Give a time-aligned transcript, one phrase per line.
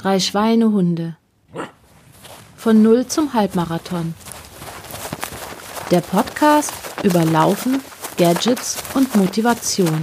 [0.00, 1.18] Drei Schweinehunde.
[2.56, 4.14] Von Null zum Halbmarathon.
[5.90, 6.72] Der Podcast
[7.04, 7.82] über Laufen,
[8.16, 10.00] Gadgets und Motivation.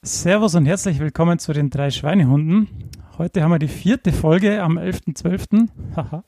[0.00, 2.88] Servus und herzlich willkommen zu den drei Schweinehunden.
[3.18, 5.68] Heute haben wir die vierte Folge am 11.12.
[5.94, 6.24] Haha.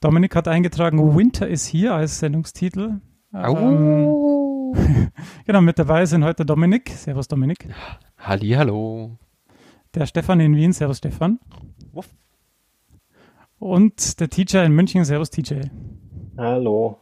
[0.00, 3.00] Dominik hat eingetragen, Winter is here als Sendungstitel.
[3.32, 4.74] Ähm,
[5.46, 6.90] genau, mit dabei sind heute Dominik.
[6.90, 7.68] Servus Dominik.
[8.18, 9.16] Halli, hallo.
[9.96, 10.74] Der Stefan in Wien.
[10.74, 11.40] Servus Stefan.
[11.92, 12.10] Wuff.
[13.58, 15.06] Und der TJ in München.
[15.06, 15.54] Servus TJ.
[16.36, 16.98] Hallo.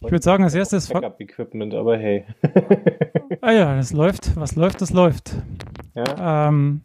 [0.00, 0.88] Ich würde sagen, als erstes.
[0.88, 2.24] Backup-Equipment, aber hey.
[3.42, 4.34] ah ja, das läuft.
[4.36, 5.34] Was läuft, das läuft.
[5.94, 6.48] Ja.
[6.48, 6.80] Ähm,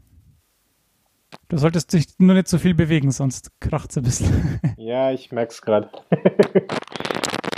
[1.47, 4.59] du solltest dich nur nicht so viel bewegen, sonst kracht es ein bisschen.
[4.77, 5.89] ja, ich merke es gerade.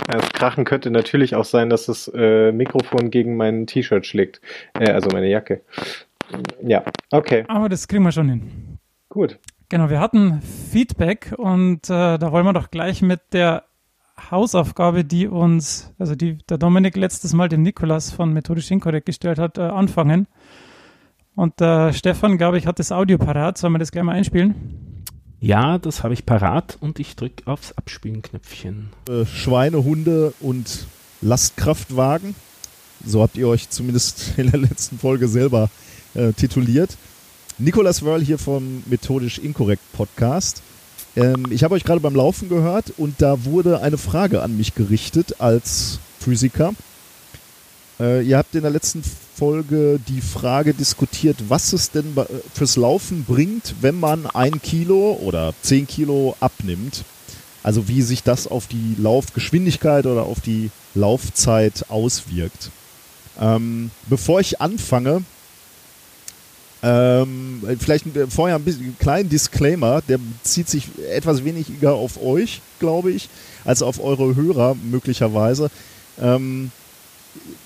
[0.06, 4.40] Das Krachen könnte natürlich auch sein, dass das äh, Mikrofon gegen mein T-Shirt schlägt.
[4.78, 5.62] Äh, also meine Jacke.
[6.62, 7.44] Ja, okay.
[7.48, 8.78] Aber das kriegen wir schon hin.
[9.08, 9.38] Gut.
[9.68, 13.64] Genau, wir hatten Feedback und äh, da wollen wir doch gleich mit der
[14.30, 19.38] Hausaufgabe, die uns, also die der Dominik letztes Mal dem Nikolas von Methodisch Inkorrekt gestellt
[19.38, 20.26] hat, äh, anfangen.
[21.34, 23.58] Und äh, Stefan, glaube ich, hat das Audio parat.
[23.58, 25.04] Sollen wir das gleich mal einspielen?
[25.40, 28.90] Ja, das habe ich parat und ich drücke aufs Abspielen-Knöpfchen.
[29.08, 30.86] Äh, Schweinehunde und
[31.20, 32.34] Lastkraftwagen.
[33.04, 35.93] So habt ihr euch zumindest in der letzten Folge selber äh,
[36.36, 36.96] tituliert.
[37.58, 40.62] Nicolas Wörl hier vom Methodisch Inkorrekt Podcast.
[41.16, 44.74] Ähm, ich habe euch gerade beim Laufen gehört und da wurde eine Frage an mich
[44.74, 46.74] gerichtet als Physiker.
[48.00, 49.02] Äh, ihr habt in der letzten
[49.36, 52.16] Folge die Frage diskutiert, was es denn
[52.52, 57.04] fürs Laufen bringt, wenn man ein Kilo oder zehn Kilo abnimmt.
[57.62, 62.70] Also wie sich das auf die Laufgeschwindigkeit oder auf die Laufzeit auswirkt.
[63.40, 65.22] Ähm, bevor ich anfange,
[66.84, 72.60] ähm, vielleicht vorher ein bisschen einen kleinen Disclaimer, der bezieht sich etwas weniger auf euch,
[72.78, 73.30] glaube ich,
[73.64, 75.70] als auf eure Hörer möglicherweise.
[76.20, 76.70] Ähm,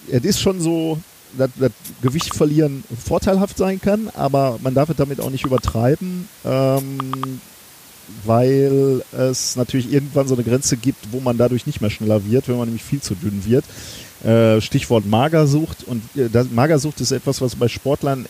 [0.08, 1.00] es ist schon so,
[1.36, 6.28] dass, dass Gewicht verlieren vorteilhaft sein kann, aber man darf es damit auch nicht übertreiben,
[6.44, 7.40] ähm,
[8.24, 12.46] weil es natürlich irgendwann so eine Grenze gibt, wo man dadurch nicht mehr schneller wird,
[12.48, 13.64] wenn man nämlich viel zu dünn wird.
[14.24, 15.84] Äh, Stichwort Magersucht.
[15.84, 18.26] Und äh, das, Magersucht ist etwas, was bei Sportlern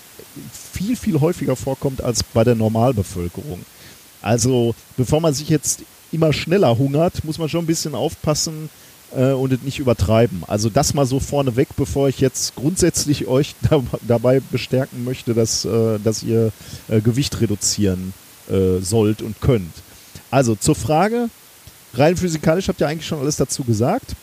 [0.78, 3.60] viel, viel häufiger vorkommt als bei der Normalbevölkerung.
[4.22, 8.70] Also, bevor man sich jetzt immer schneller hungert, muss man schon ein bisschen aufpassen
[9.14, 10.44] äh, und es nicht übertreiben.
[10.46, 15.64] Also das mal so vorneweg, bevor ich jetzt grundsätzlich euch da, dabei bestärken möchte, dass,
[15.64, 16.52] äh, dass ihr
[16.88, 18.14] äh, Gewicht reduzieren
[18.48, 19.72] äh, sollt und könnt.
[20.30, 21.28] Also zur Frage,
[21.94, 24.14] rein physikalisch habt ihr eigentlich schon alles dazu gesagt.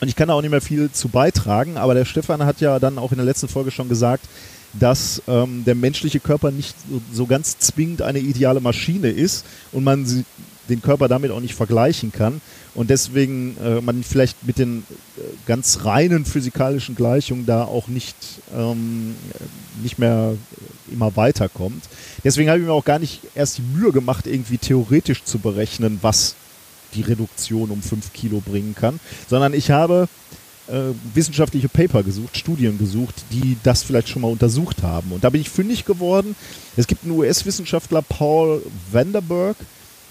[0.00, 2.78] Und ich kann da auch nicht mehr viel zu beitragen, aber der Stefan hat ja
[2.78, 4.24] dann auch in der letzten Folge schon gesagt,
[4.72, 6.76] dass ähm, der menschliche Körper nicht
[7.12, 10.24] so, ganz zwingend eine ideale Maschine ist und man sie,
[10.68, 12.40] den Körper damit auch nicht vergleichen kann
[12.74, 14.84] und deswegen äh, man vielleicht mit den
[15.16, 18.14] äh, ganz reinen physikalischen Gleichungen da auch nicht,
[18.56, 19.16] ähm,
[19.82, 20.34] nicht mehr
[20.90, 21.82] immer weiterkommt.
[22.22, 25.98] Deswegen habe ich mir auch gar nicht erst die Mühe gemacht, irgendwie theoretisch zu berechnen,
[26.02, 26.36] was
[26.94, 30.08] die Reduktion um 5 Kilo bringen kann, sondern ich habe
[30.70, 35.12] äh, wissenschaftliche Paper gesucht, Studien gesucht, die das vielleicht schon mal untersucht haben.
[35.12, 36.36] Und da bin ich fündig geworden.
[36.76, 39.56] Es gibt einen US-Wissenschaftler, Paul Vanderberg,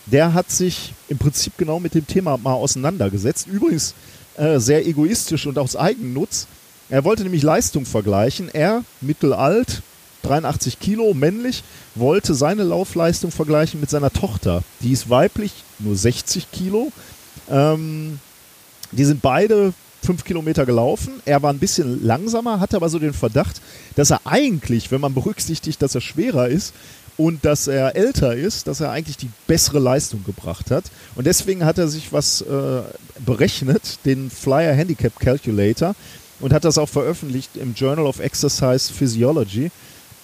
[0.06, 3.48] der hat sich im Prinzip genau mit dem Thema mal auseinandergesetzt.
[3.48, 3.94] Übrigens
[4.38, 6.48] äh, sehr egoistisch und aus Eigennutz.
[6.90, 8.50] Er wollte nämlich Leistung vergleichen.
[8.50, 9.82] Er, mittelalt,
[10.24, 11.64] 83 Kilo, männlich,
[11.96, 14.64] wollte seine Laufleistung vergleichen mit seiner Tochter.
[14.82, 16.92] Die ist weiblich, nur 60 Kilo.
[17.50, 18.20] Ähm,
[18.92, 19.74] die sind beide
[20.04, 21.22] fünf Kilometer gelaufen.
[21.26, 23.62] Er war ein bisschen langsamer, hatte aber so den Verdacht,
[23.96, 26.74] dass er eigentlich, wenn man berücksichtigt, dass er schwerer ist
[27.18, 30.86] und dass er älter ist, dass er eigentlich die bessere Leistung gebracht hat.
[31.16, 32.82] Und deswegen hat er sich was äh,
[33.26, 35.96] berechnet, den Flyer Handicap Calculator,
[36.40, 39.72] und hat das auch veröffentlicht im Journal of Exercise Physiology.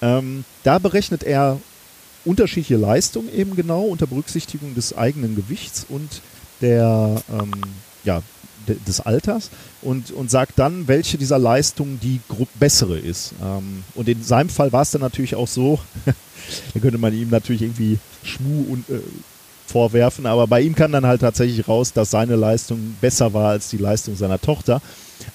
[0.02, 1.60] Ähm, da berechnet er
[2.24, 6.22] unterschiedliche Leistungen eben genau unter Berücksichtigung des eigenen Gewichts und
[6.62, 7.52] der ähm,
[8.06, 8.22] ja,
[8.68, 9.50] des Alters
[9.82, 12.20] und, und sagt dann, welche dieser Leistungen die
[12.60, 13.34] bessere ist.
[13.42, 15.80] Ähm, und in seinem Fall war es dann natürlich auch so,
[16.74, 19.00] da könnte man ihm natürlich irgendwie Schmu und, äh,
[19.68, 23.70] vorwerfen, aber bei ihm kam dann halt tatsächlich raus, dass seine Leistung besser war als
[23.70, 24.82] die Leistung seiner Tochter.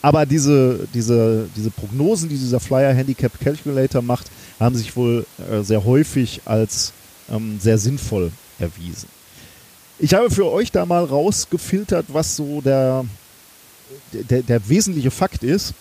[0.03, 5.63] Aber diese, diese, diese Prognosen, die dieser Flyer Handicap Calculator macht, haben sich wohl äh,
[5.63, 6.93] sehr häufig als
[7.31, 9.09] ähm, sehr sinnvoll erwiesen.
[9.99, 13.05] Ich habe für euch da mal rausgefiltert, was so der,
[14.13, 15.75] der, der wesentliche Fakt ist.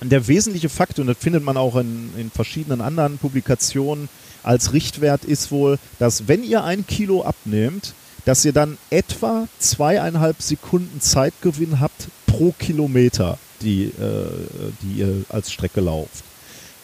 [0.00, 4.08] der wesentliche Fakt, und das findet man auch in, in verschiedenen anderen Publikationen
[4.42, 7.94] als Richtwert, ist wohl, dass wenn ihr ein Kilo abnehmt,
[8.24, 13.90] dass ihr dann etwa zweieinhalb Sekunden Zeitgewinn habt pro Kilometer, die, äh,
[14.82, 16.24] die ihr als Strecke lauft.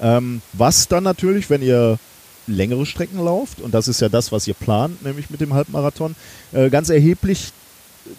[0.00, 1.99] Ähm, was dann natürlich, wenn ihr
[2.46, 6.14] längere Strecken lauft, und das ist ja das, was ihr plant, nämlich mit dem Halbmarathon,
[6.52, 7.52] äh, ganz erheblich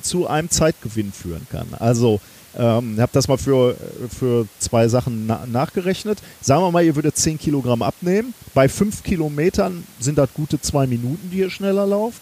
[0.01, 1.67] zu einem Zeitgewinn führen kann.
[1.79, 2.19] Also
[2.57, 3.75] ähm, habe das mal für,
[4.09, 6.19] für zwei Sachen na nachgerechnet.
[6.41, 8.33] Sagen wir mal, ihr würdet 10 Kilogramm abnehmen.
[8.53, 12.21] Bei 5 Kilometern sind das gute zwei Minuten, die ihr schneller lauft.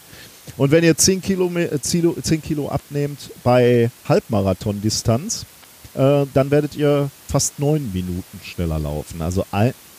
[0.57, 1.51] Und wenn ihr 10 Kilo,
[1.81, 5.45] 10 Kilo abnehmt bei Halbmarathon-Distanz,
[5.93, 9.21] äh, dann werdet ihr fast 9 Minuten schneller laufen.
[9.21, 9.45] Also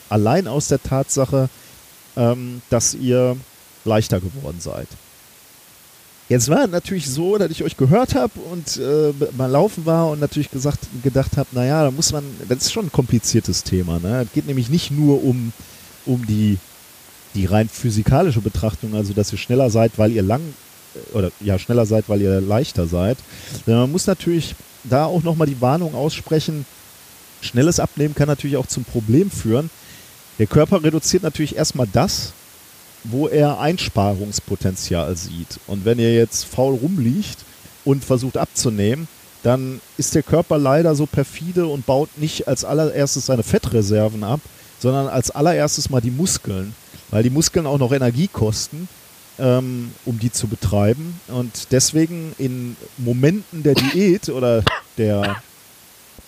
[0.09, 1.49] allein aus der Tatsache,
[2.15, 3.37] ähm, dass ihr
[3.85, 4.87] leichter geworden seid.
[6.29, 10.19] Jetzt war natürlich so, dass ich euch gehört habe und äh, mal laufen war und
[10.19, 13.99] natürlich gesagt, gedacht habe, naja, da muss man, das ist schon ein kompliziertes Thema.
[13.99, 14.21] Ne?
[14.21, 15.51] Es geht nämlich nicht nur um,
[16.05, 16.59] um die,
[17.33, 20.41] die rein physikalische Betrachtung, also dass ihr schneller seid, weil ihr lang,
[21.13, 23.17] oder ja, schneller seid, weil ihr leichter seid.
[23.65, 24.53] Man muss natürlich
[24.83, 26.63] da auch nochmal die Warnung aussprechen,
[27.41, 29.71] schnelles Abnehmen kann natürlich auch zum Problem führen.
[30.37, 32.33] Der Körper reduziert natürlich erstmal das,
[33.03, 35.59] wo er Einsparungspotenzial sieht.
[35.67, 37.39] Und wenn ihr jetzt faul rumliegt
[37.85, 39.07] und versucht abzunehmen,
[39.43, 44.41] dann ist der Körper leider so perfide und baut nicht als allererstes seine Fettreserven ab,
[44.79, 46.75] sondern als allererstes mal die Muskeln,
[47.09, 48.89] weil die Muskeln auch noch Energie kosten,
[49.39, 51.19] ähm, um die zu betreiben.
[51.27, 54.63] Und deswegen in Momenten der Diät oder
[54.97, 55.37] der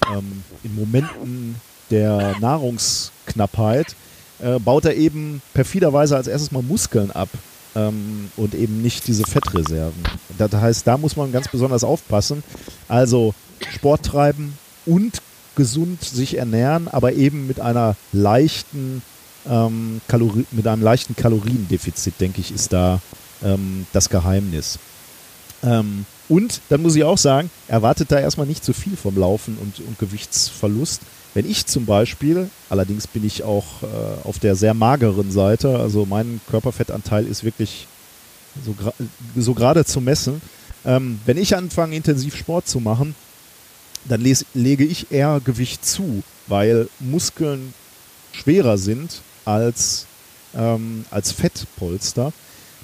[0.09, 1.55] ähm, in Momenten
[1.89, 3.95] der Nahrungsknappheit
[4.41, 7.29] äh, baut er eben perfiderweise als erstes mal Muskeln ab
[7.75, 10.03] ähm, und eben nicht diese Fettreserven.
[10.37, 12.43] Das heißt, da muss man ganz besonders aufpassen.
[12.87, 13.33] Also
[13.73, 15.21] Sport treiben und
[15.55, 19.01] gesund sich ernähren, aber eben mit einer leichten
[19.49, 22.99] ähm, Kalori mit einem leichten Kaloriendefizit, denke ich, ist da
[23.43, 24.79] ähm, das Geheimnis.
[25.63, 29.57] Ähm, und dann muss ich auch sagen, erwartet da erstmal nicht zu viel vom Laufen
[29.59, 31.01] und, und Gewichtsverlust,
[31.33, 36.05] wenn ich zum Beispiel, allerdings bin ich auch äh, auf der sehr mageren Seite, also
[36.05, 37.87] mein Körperfettanteil ist wirklich
[38.65, 38.93] so, gra
[39.35, 40.41] so gerade zu messen,
[40.83, 43.15] ähm, wenn ich anfange, intensiv Sport zu machen,
[44.05, 44.21] dann
[44.53, 47.73] lege ich eher Gewicht zu, weil Muskeln
[48.31, 50.07] schwerer sind als,
[50.55, 52.33] ähm, als Fettpolster.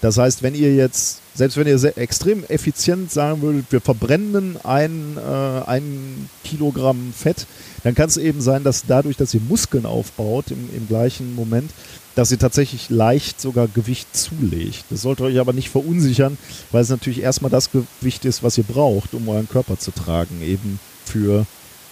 [0.02, 4.58] Das heißt, wenn ihr jetzt, selbst wenn ihr sehr extrem effizient sagen würdet, wir verbrennen
[4.64, 7.46] ein, äh, ein Kilogramm Fett,
[7.84, 11.70] dann kann es eben sein, dass dadurch, dass ihr Muskeln aufbaut im, im gleichen Moment,
[12.16, 14.86] dass ihr tatsächlich leicht sogar Gewicht zulegt.
[14.90, 16.40] Das sollte euch aber nicht verunsichern,
[16.72, 20.42] weil es natürlich erstmal das Gewicht ist, was ihr braucht, um euren Körper zu tragen,
[20.42, 21.46] eben für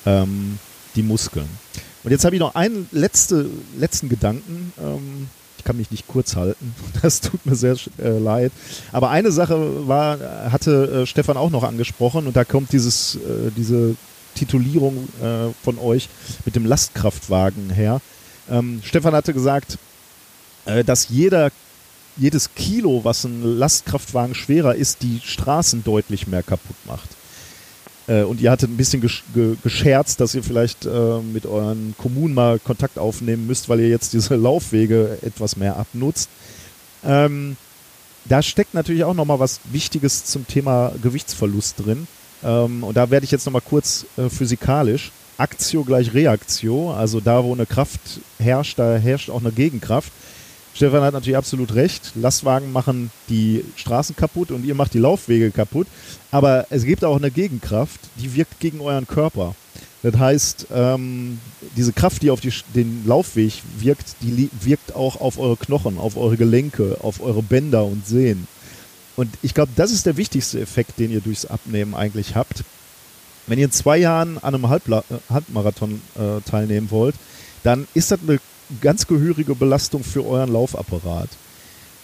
[0.07, 0.57] ähm,
[0.95, 1.47] die Muskeln.
[2.03, 3.47] Und jetzt habe ich noch einen letzte,
[3.77, 4.73] letzten Gedanken.
[4.81, 5.27] Ähm,
[5.65, 6.73] kann mich nicht kurz halten.
[7.01, 8.53] Das tut mir sehr äh, leid.
[8.93, 10.17] Aber eine Sache war,
[10.49, 13.95] hatte äh, Stefan auch noch angesprochen und da kommt dieses, äh, diese
[14.35, 16.07] Titulierung äh, von euch
[16.45, 17.99] mit dem Lastkraftwagen her.
[18.49, 19.77] Ähm, Stefan hatte gesagt,
[20.65, 21.51] äh, dass jeder
[22.17, 27.09] jedes Kilo, was ein Lastkraftwagen schwerer ist, die Straßen deutlich mehr kaputt macht.
[28.07, 31.95] Äh, und ihr hattet ein bisschen gesch ge gescherzt, dass ihr vielleicht äh, mit euren
[31.97, 36.29] Kommunen mal Kontakt aufnehmen müsst, weil ihr jetzt diese Laufwege etwas mehr abnutzt.
[37.03, 37.57] Ähm,
[38.25, 42.07] da steckt natürlich auch nochmal was Wichtiges zum Thema Gewichtsverlust drin.
[42.43, 45.11] Ähm, und da werde ich jetzt nochmal kurz äh, physikalisch.
[45.37, 47.99] Aktio gleich Reaktio, also da, wo eine Kraft
[48.39, 50.11] herrscht, da herrscht auch eine Gegenkraft.
[50.75, 52.11] Stefan hat natürlich absolut recht.
[52.15, 55.87] Lastwagen machen die Straßen kaputt und ihr macht die Laufwege kaputt.
[56.31, 59.55] Aber es gibt auch eine Gegenkraft, die wirkt gegen euren Körper.
[60.03, 61.39] Das heißt, ähm,
[61.77, 66.17] diese Kraft, die auf die, den Laufweg wirkt, die wirkt auch auf eure Knochen, auf
[66.17, 68.47] eure Gelenke, auf eure Bänder und Sehnen.
[69.15, 72.65] Und ich glaube, das ist der wichtigste Effekt, den ihr durchs Abnehmen eigentlich habt.
[73.47, 77.15] Wenn ihr in zwei Jahren an einem Halbla Halbmarathon äh, teilnehmen wollt,
[77.63, 78.39] dann ist das eine
[78.81, 81.29] ganz gehörige Belastung für euren Laufapparat.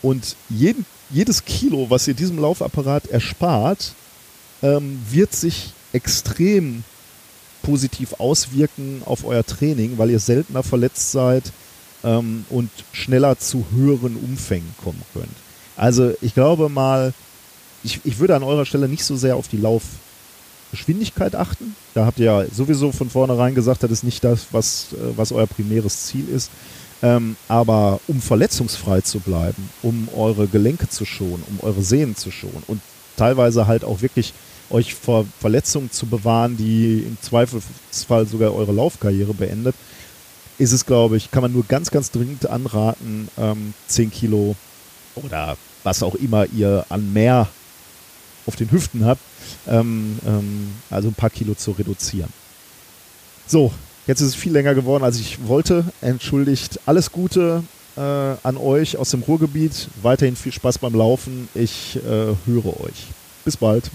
[0.01, 3.93] Und jeden, jedes Kilo, was ihr diesem Laufapparat erspart,
[4.61, 6.83] ähm, wird sich extrem
[7.61, 11.51] positiv auswirken auf euer Training, weil ihr seltener verletzt seid
[12.03, 15.35] ähm, und schneller zu höheren Umfängen kommen könnt.
[15.75, 17.13] Also ich glaube mal,
[17.83, 19.83] ich, ich würde an eurer Stelle nicht so sehr auf die Lauf,
[20.71, 21.75] Geschwindigkeit achten.
[21.93, 25.31] Da habt ihr ja sowieso von vornherein gesagt, das ist nicht das, was, äh, was
[25.31, 26.49] euer primäres Ziel ist.
[27.03, 32.29] Ähm, aber um verletzungsfrei zu bleiben, um eure Gelenke zu schonen, um eure Sehnen zu
[32.29, 32.81] schonen und
[33.17, 34.33] teilweise halt auch wirklich
[34.69, 39.75] euch vor Verletzungen zu bewahren, die im Zweifelsfall sogar eure Laufkarriere beendet,
[40.57, 44.55] ist es, glaube ich, kann man nur ganz, ganz dringend anraten, ähm, 10 Kilo
[45.15, 47.47] oder was auch immer ihr an mehr
[48.45, 49.21] auf den Hüften habt,
[49.67, 52.31] ähm, ähm, also ein paar Kilo zu reduzieren.
[53.47, 53.71] So,
[54.07, 55.85] jetzt ist es viel länger geworden, als ich wollte.
[56.01, 56.79] Entschuldigt.
[56.85, 57.63] Alles Gute
[57.97, 59.89] äh, an euch aus dem Ruhrgebiet.
[60.01, 61.49] Weiterhin viel Spaß beim Laufen.
[61.53, 63.07] Ich äh, höre euch.
[63.43, 63.89] Bis bald.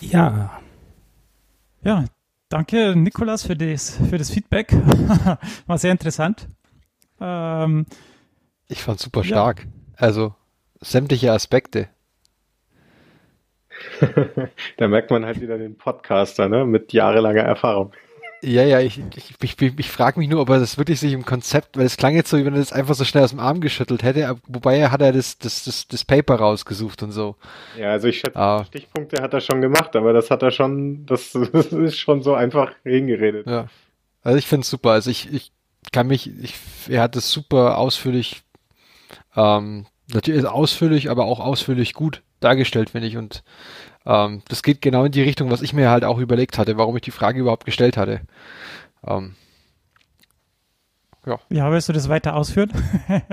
[0.00, 0.60] Ja.
[1.82, 2.04] Ja,
[2.48, 4.72] danke Nikolas für das, für das Feedback.
[5.66, 6.48] War sehr interessant.
[7.20, 7.86] Ähm,
[8.68, 9.60] ich fand super stark.
[9.60, 9.66] Ja.
[9.96, 10.34] Also
[10.80, 11.88] sämtliche Aspekte.
[14.76, 17.92] da merkt man halt wieder den Podcaster, ne, mit jahrelanger Erfahrung.
[18.40, 21.24] Ja, ja, ich, ich, ich, ich frage mich nur, ob er das wirklich sich im
[21.24, 23.40] Konzept, weil es klang jetzt so, wie wenn er das einfach so schnell aus dem
[23.40, 27.34] Arm geschüttelt hätte, wobei er hat er das, das, das, das Paper rausgesucht und so.
[27.76, 28.64] Ja, also ich schätze, ah.
[28.64, 32.34] Stichpunkte hat er schon gemacht, aber das hat er schon, das, das ist schon so
[32.34, 33.46] einfach hingeredet.
[33.48, 33.66] Ja.
[34.22, 34.90] Also ich finde es super.
[34.90, 35.50] Also ich, ich
[35.90, 36.54] kann mich, ich,
[36.88, 38.42] er hat es super ausführlich,
[39.34, 43.16] ähm, natürlich ausführlich, aber auch ausführlich gut dargestellt, finde ich.
[43.16, 43.42] Und
[44.06, 46.96] ähm, das geht genau in die Richtung, was ich mir halt auch überlegt hatte, warum
[46.96, 48.20] ich die Frage überhaupt gestellt hatte.
[49.06, 49.34] Ähm,
[51.26, 51.38] ja.
[51.50, 52.72] ja, willst du das weiter ausführen?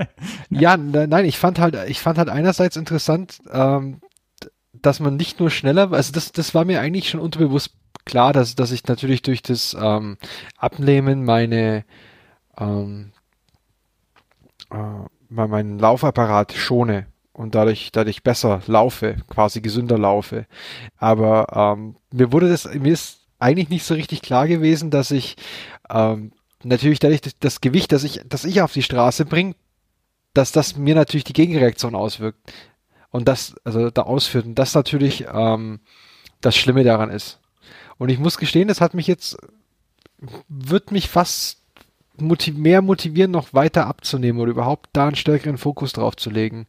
[0.50, 4.00] ja, nein, ich fand halt, ich fand halt einerseits interessant, ähm,
[4.72, 7.72] dass man nicht nur schneller, also das, das war mir eigentlich schon unterbewusst
[8.04, 10.18] klar, dass, dass ich natürlich durch das ähm,
[10.58, 11.84] Abnehmen meine
[12.58, 13.12] ähm,
[14.70, 20.46] äh, meinen Laufapparat schone und dadurch, dadurch besser laufe, quasi gesünder laufe.
[20.96, 25.36] Aber ähm, mir wurde das, mir ist eigentlich nicht so richtig klar gewesen, dass ich
[25.90, 29.54] ähm, natürlich dadurch das Gewicht, das ich, das ich auf die Straße bringe,
[30.32, 32.38] dass das mir natürlich die Gegenreaktion auswirkt.
[33.10, 34.46] Und das, also da ausführt.
[34.46, 35.80] Und das natürlich ähm,
[36.40, 37.40] das Schlimme daran ist.
[37.98, 39.36] Und ich muss gestehen, das hat mich jetzt,
[40.48, 41.62] wird mich fast
[42.18, 46.66] motiv mehr motivieren, noch weiter abzunehmen oder überhaupt da einen stärkeren Fokus drauf zu legen.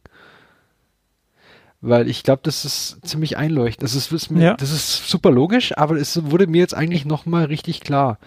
[1.80, 3.84] Weil ich glaube, das ist ziemlich einleuchtend.
[3.84, 4.54] Das ist, ist mir, ja.
[4.54, 8.18] das ist super logisch, aber es wurde mir jetzt eigentlich nochmal richtig klar,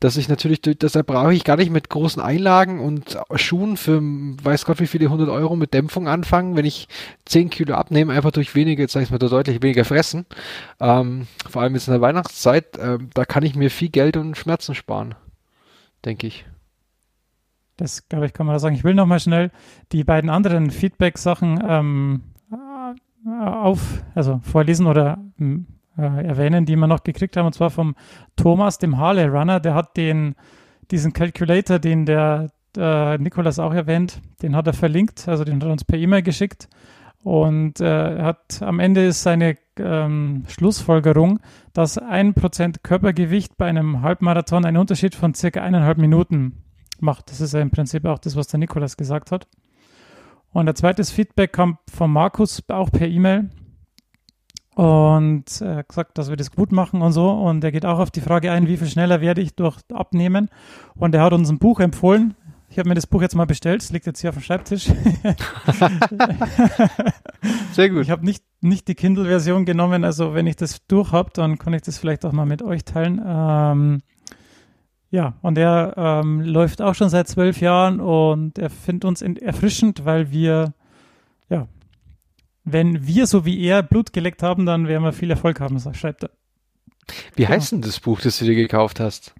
[0.00, 4.66] dass ich natürlich, deshalb brauche ich gar nicht mit großen Einlagen und Schuhen für weiß
[4.66, 6.88] Gott wie viele hundert Euro mit Dämpfung anfangen, wenn ich
[7.24, 10.26] zehn Kilo abnehme, einfach durch weniger, jetzt sage ich mal, deutlich weniger fressen.
[10.78, 14.36] Ähm, vor allem jetzt in der Weihnachtszeit, äh, da kann ich mir viel Geld und
[14.36, 15.14] Schmerzen sparen,
[16.04, 16.44] denke ich.
[17.78, 18.74] Das, glaube ich, kann man da sagen.
[18.74, 19.50] Ich will nochmal schnell
[19.92, 22.22] die beiden anderen Feedback-Sachen ähm,
[23.26, 25.66] auf, also vorlesen oder hm,
[25.98, 27.94] äh, erwähnen, die wir noch gekriegt haben, und zwar vom
[28.36, 30.34] Thomas, dem Harley Runner, der hat den,
[30.90, 35.64] diesen Calculator, den der äh, Nikolas auch erwähnt, den hat er verlinkt, also den hat
[35.64, 36.68] er uns per E-Mail geschickt.
[37.22, 41.40] Und äh, hat am Ende ist seine ähm, Schlussfolgerung,
[41.74, 46.64] dass ein Prozent Körpergewicht bei einem Halbmarathon einen Unterschied von circa eineinhalb Minuten
[46.98, 47.30] macht.
[47.30, 49.46] Das ist ja im Prinzip auch das, was der Nikolas gesagt hat.
[50.52, 53.50] Und der zweite Feedback kam von Markus auch per E-Mail
[54.80, 57.30] und er hat gesagt, dass wir das gut machen und so.
[57.30, 60.48] Und er geht auch auf die Frage ein, wie viel schneller werde ich durch Abnehmen.
[60.94, 62.34] Und er hat uns ein Buch empfohlen.
[62.70, 63.82] Ich habe mir das Buch jetzt mal bestellt.
[63.82, 64.84] Es liegt jetzt hier auf dem Schreibtisch.
[67.72, 68.04] Sehr gut.
[68.04, 70.02] Ich habe nicht, nicht die Kindle-Version genommen.
[70.02, 72.84] Also wenn ich das durch habe, dann kann ich das vielleicht auch mal mit euch
[72.84, 73.20] teilen.
[73.22, 74.02] Ähm,
[75.10, 80.04] ja, und er ähm, läuft auch schon seit zwölf Jahren und er findet uns erfrischend,
[80.04, 80.72] weil wir,
[81.48, 81.66] ja,
[82.64, 86.24] wenn wir so wie er Blut geleckt haben, dann werden wir viel Erfolg haben, schreibt
[86.24, 86.30] er.
[87.34, 87.56] Wie genau.
[87.56, 89.34] heißt denn das Buch, das du dir gekauft hast?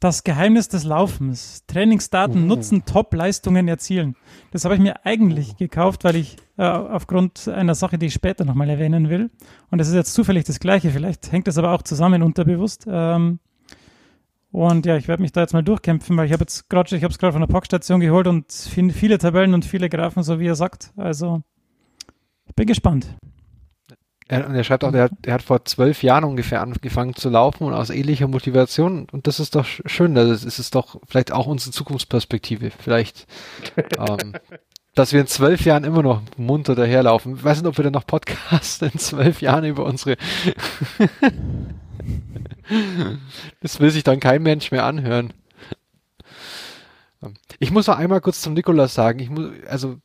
[0.00, 1.64] Das Geheimnis des Laufens.
[1.66, 2.46] Trainingsdaten uh.
[2.46, 4.16] nutzen, Top-Leistungen erzielen.
[4.50, 8.44] Das habe ich mir eigentlich gekauft, weil ich äh, aufgrund einer Sache, die ich später
[8.44, 9.30] nochmal erwähnen will.
[9.70, 10.90] Und das ist jetzt zufällig das Gleiche.
[10.90, 12.86] Vielleicht hängt das aber auch zusammen unterbewusst.
[12.88, 13.40] Ähm,
[14.52, 17.04] und ja, ich werde mich da jetzt mal durchkämpfen, weil ich habe jetzt gerade, ich
[17.04, 20.48] habe es gerade von der Parkstation geholt und viele Tabellen und viele Graphen, so wie
[20.48, 20.92] er sagt.
[20.96, 21.42] Also
[22.46, 23.06] ich bin gespannt.
[24.26, 27.30] Er, und er schreibt auch, er hat, er hat vor zwölf Jahren ungefähr angefangen zu
[27.30, 29.08] laufen und aus ähnlicher Motivation.
[29.10, 30.14] Und das ist doch schön.
[30.14, 32.70] Das ist es doch vielleicht auch unsere Zukunftsperspektive.
[32.70, 33.26] Vielleicht,
[33.98, 34.34] ähm,
[34.94, 37.36] dass wir in zwölf Jahren immer noch munter daherlaufen.
[37.36, 40.16] Ich weiß nicht, ob wir dann noch Podcasts in zwölf Jahren über unsere
[43.60, 45.32] das will sich dann kein Mensch mehr anhören.
[47.58, 49.98] Ich muss noch einmal kurz zum Nikolas sagen, ich muss, also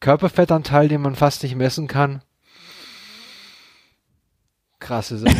[0.00, 2.22] Körperfettanteil, den man fast nicht messen kann.
[4.80, 5.34] Krasse Sache.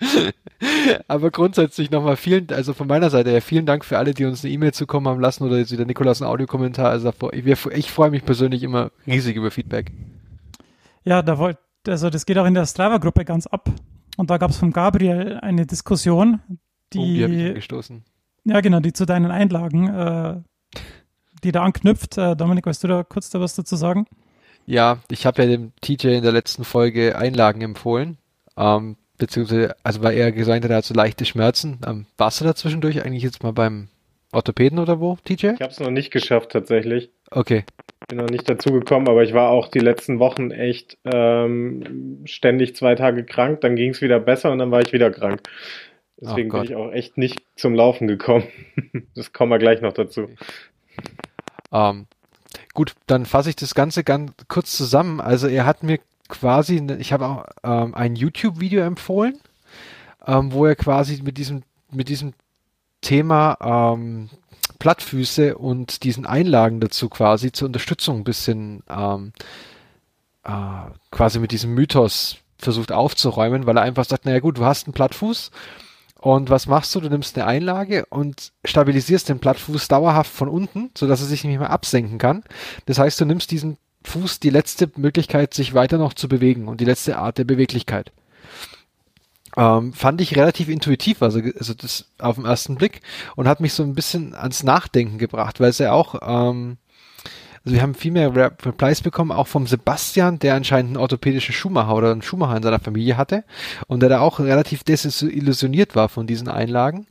[1.08, 4.44] Aber grundsätzlich nochmal vielen, also von meiner Seite her, vielen Dank für alle, die uns
[4.44, 6.90] eine E-Mail zukommen haben lassen oder der Nikolaus einen Audiokommentar.
[6.90, 9.92] Also ich, ich freue mich persönlich immer riesig über Feedback.
[11.04, 13.70] Ja, da wollt, also das geht auch in der Strava-Gruppe ganz ab.
[14.16, 16.40] Und da gab es von Gabriel eine Diskussion,
[16.92, 18.04] die, oh, die habe ich angestoßen.
[18.44, 20.36] Ja, genau, die zu deinen Einlagen, äh,
[21.42, 22.18] die da anknüpft.
[22.18, 24.06] Äh, Dominik, weißt du da kurz da was dazu sagen?
[24.66, 28.18] Ja, ich habe ja dem TJ in der letzten Folge Einlagen empfohlen.
[28.56, 31.80] Ähm, beziehungsweise, also weil er gesagt hat, er hat so leichte Schmerzen.
[31.86, 33.88] Ähm, warst du da zwischendurch eigentlich jetzt mal beim
[34.32, 35.32] Orthopäden oder wo, TJ?
[35.32, 37.10] Ich habe es noch nicht geschafft tatsächlich.
[37.30, 37.64] Okay.
[38.08, 42.76] Bin noch nicht dazu gekommen, aber ich war auch die letzten Wochen echt ähm, ständig
[42.76, 43.60] zwei Tage krank.
[43.60, 45.42] Dann ging es wieder besser und dann war ich wieder krank.
[46.16, 48.44] Deswegen bin ich auch echt nicht zum Laufen gekommen.
[49.14, 50.28] das kommen wir gleich noch dazu.
[51.72, 52.06] Ähm,
[52.72, 55.20] gut, dann fasse ich das Ganze ganz kurz zusammen.
[55.20, 59.38] Also er hat mir quasi, ich habe auch ähm, ein YouTube-Video empfohlen,
[60.26, 62.32] ähm, wo er quasi mit diesem, mit diesem
[63.00, 64.30] Thema ähm,
[64.78, 69.32] Plattfüße und diesen Einlagen dazu quasi zur Unterstützung ein bisschen ähm,
[70.44, 70.50] äh,
[71.10, 74.94] quasi mit diesem Mythos versucht aufzuräumen, weil er einfach sagt, naja gut, du hast einen
[74.94, 75.50] Plattfuß
[76.20, 77.00] und was machst du?
[77.00, 81.58] Du nimmst eine Einlage und stabilisierst den Plattfuß dauerhaft von unten, sodass er sich nicht
[81.58, 82.44] mehr absenken kann.
[82.86, 86.80] Das heißt, du nimmst diesen Fuß die letzte Möglichkeit, sich weiter noch zu bewegen und
[86.80, 88.12] die letzte Art der Beweglichkeit.
[89.56, 93.02] Ähm, fand ich relativ intuitiv, also, also das auf den ersten Blick
[93.36, 96.78] und hat mich so ein bisschen ans Nachdenken gebracht, weil es ja auch ähm,
[97.64, 101.94] also wir haben viel mehr Replies bekommen, auch vom Sebastian, der anscheinend einen orthopädischen Schuhmacher
[101.94, 103.44] oder einen Schuhmacher in seiner Familie hatte
[103.86, 107.06] und der da auch relativ desillusioniert war von diesen Einlagen.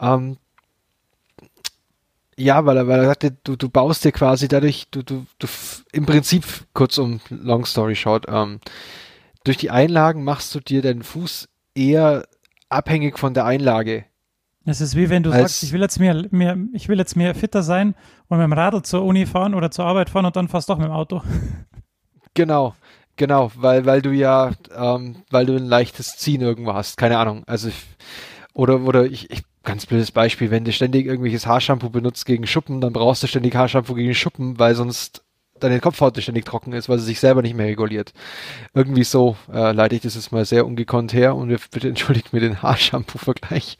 [0.00, 0.38] Ähm,
[2.36, 5.46] ja, weil er, weil er sagte, du, du baust dir quasi dadurch, du, du, du
[5.92, 8.58] im Prinzip, kurz um Long Story Short, ähm,
[9.44, 12.26] durch die Einlagen machst du dir deinen Fuß eher
[12.68, 14.04] abhängig von der Einlage.
[14.64, 17.16] Es ist wie wenn du Als sagst, ich will jetzt mehr, mehr, ich will jetzt
[17.16, 17.94] mehr fitter sein
[18.28, 20.78] und mit dem Radl zur Uni fahren oder zur Arbeit fahren und dann fast doch
[20.78, 21.22] mit dem Auto.
[22.34, 22.74] Genau,
[23.16, 27.42] genau, weil, weil du ja, ähm, weil du ein leichtes Ziehen irgendwo hast, keine Ahnung.
[27.46, 27.74] Also ich,
[28.54, 32.80] oder, oder ich, ich, ganz blödes Beispiel, wenn du ständig irgendwelches Haarshampoo benutzt gegen Schuppen,
[32.80, 35.22] dann brauchst du ständig Haarshampoo gegen Schuppen, weil sonst
[35.62, 38.12] deine Kopfhaut ständig trocken ist, weil sie sich selber nicht mehr reguliert.
[38.74, 42.40] Irgendwie so äh, leite ich das jetzt mal sehr ungekonnt her und bitte entschuldigt mir
[42.40, 43.78] den Haarshampoo-Vergleich.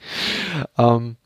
[0.78, 1.16] Ähm,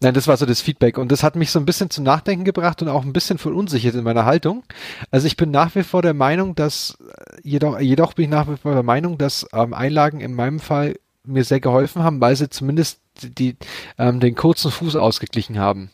[0.00, 2.44] nein, das war so das Feedback und das hat mich so ein bisschen zum Nachdenken
[2.44, 4.64] gebracht und auch ein bisschen verunsichert in meiner Haltung.
[5.10, 8.48] Also ich bin nach wie vor der Meinung, dass äh, jedoch, jedoch bin ich nach
[8.48, 10.94] wie vor der Meinung, dass ähm, Einlagen in meinem Fall
[11.26, 13.56] mir sehr geholfen haben, weil sie zumindest die,
[13.98, 15.90] ähm, den kurzen Fuß ausgeglichen haben.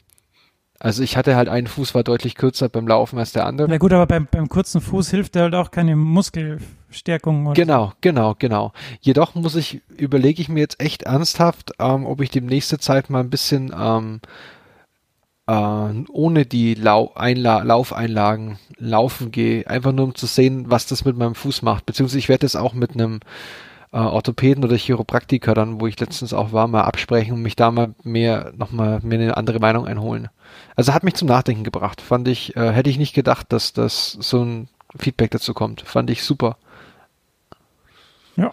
[0.83, 3.69] Also ich hatte halt einen Fuß war deutlich kürzer beim Laufen als der andere.
[3.69, 7.53] Na gut, aber beim, beim kurzen Fuß hilft halt auch keine Muskelstärkung.
[7.53, 8.73] Genau, genau, genau.
[9.01, 13.21] Jedoch muss ich, überlege ich mir jetzt echt ernsthaft, ähm, ob ich demnächste Zeit mal
[13.21, 14.21] ein bisschen ähm,
[15.47, 21.05] äh, ohne die Lau Einla Laufeinlagen laufen gehe, einfach nur um zu sehen, was das
[21.05, 21.85] mit meinem Fuß macht.
[21.85, 23.21] Beziehungsweise ich werde das auch mit einem
[23.92, 27.70] äh, Orthopäden oder Chiropraktiker dann, wo ich letztens auch war, mal absprechen und mich da
[27.70, 30.29] mal mehr, nochmal mir eine andere Meinung einholen.
[30.76, 32.00] Also hat mich zum Nachdenken gebracht.
[32.00, 35.83] Fand ich, äh, hätte ich nicht gedacht, dass das so ein Feedback dazu kommt.
[35.83, 36.57] Fand ich super.
[38.37, 38.53] Ja.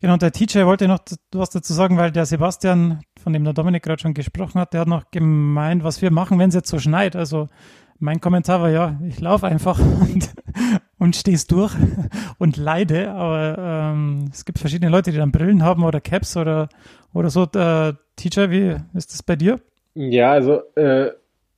[0.00, 1.00] Genau, und der TJ wollte noch
[1.32, 4.82] was dazu sagen, weil der Sebastian, von dem der Dominik gerade schon gesprochen hat, der
[4.82, 7.16] hat noch gemeint, was wir machen, wenn es jetzt so schneit.
[7.16, 7.48] Also
[7.98, 10.32] mein Kommentar war ja, ich laufe einfach und,
[11.00, 11.74] und stehst durch
[12.38, 16.68] und leide, aber ähm, es gibt verschiedene Leute, die dann Brillen haben oder Caps oder,
[17.12, 17.44] oder so.
[17.54, 19.58] Äh, Teacher, wie ist das bei dir?
[19.94, 21.10] Ja, also, äh,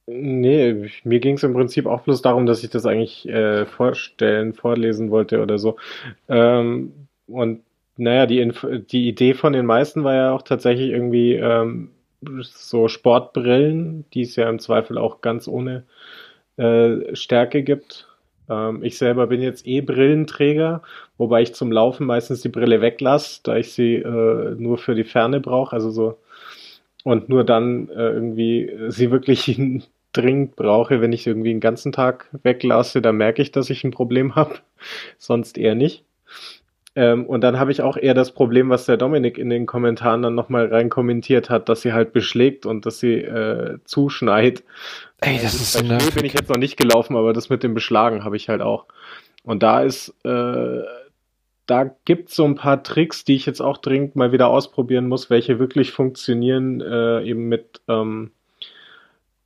[0.07, 4.55] nee, mir ging es im Prinzip auch bloß darum, dass ich das eigentlich äh, vorstellen,
[4.55, 5.77] vorlesen wollte oder so.
[6.29, 6.93] Ähm,
[7.27, 7.63] und
[7.97, 11.91] naja, die, Inf die Idee von den meisten war ja auch tatsächlich irgendwie ähm,
[12.41, 15.85] so Sportbrillen, die es ja im Zweifel auch ganz ohne
[16.57, 18.09] äh, Stärke gibt.
[18.53, 20.83] Ähm, ich selber bin jetzt eh Brillenträger,
[21.19, 25.05] wobei ich zum Laufen meistens die Brille weglasse, da ich sie äh, nur für die
[25.05, 26.19] Ferne brauche, also so
[27.05, 29.61] und nur dann äh, irgendwie sie wirklich
[30.13, 33.91] dringend brauche, wenn ich irgendwie den ganzen Tag weglasse, da merke ich, dass ich ein
[33.91, 34.57] Problem habe,
[35.19, 36.05] sonst eher nicht.
[36.95, 40.23] Ähm, und dann habe ich auch eher das Problem, was der Dominik in den Kommentaren
[40.23, 44.63] dann nochmal rein kommentiert hat, dass sie halt beschlägt und dass sie äh, zuschneit.
[45.23, 46.15] Ey, das ist so nervig.
[46.15, 48.87] bin ich jetzt noch nicht gelaufen, aber das mit dem Beschlagen habe ich halt auch.
[49.45, 50.83] Und da ist, äh,
[51.67, 55.07] da gibt es so ein paar Tricks, die ich jetzt auch dringend mal wieder ausprobieren
[55.07, 58.33] muss, welche wirklich funktionieren, äh, eben mit ähm,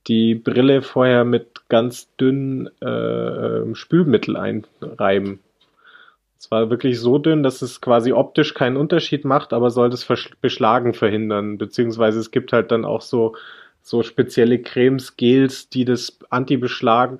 [0.07, 5.41] die Brille vorher mit ganz dünnen äh, Spülmittel einreiben
[6.39, 10.07] Es war wirklich so dünn, dass es quasi optisch keinen Unterschied macht, aber soll das
[10.41, 11.59] Beschlagen verhindern.
[11.59, 13.35] Beziehungsweise es gibt halt dann auch so,
[13.87, 17.19] so spezielle Cremes, Gels, die das Anti-Beschlag,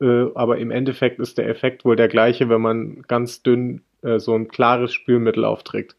[0.00, 4.18] äh, aber im Endeffekt ist der Effekt wohl der gleiche, wenn man ganz dünn äh,
[4.18, 5.94] so ein klares Spülmittel aufträgt.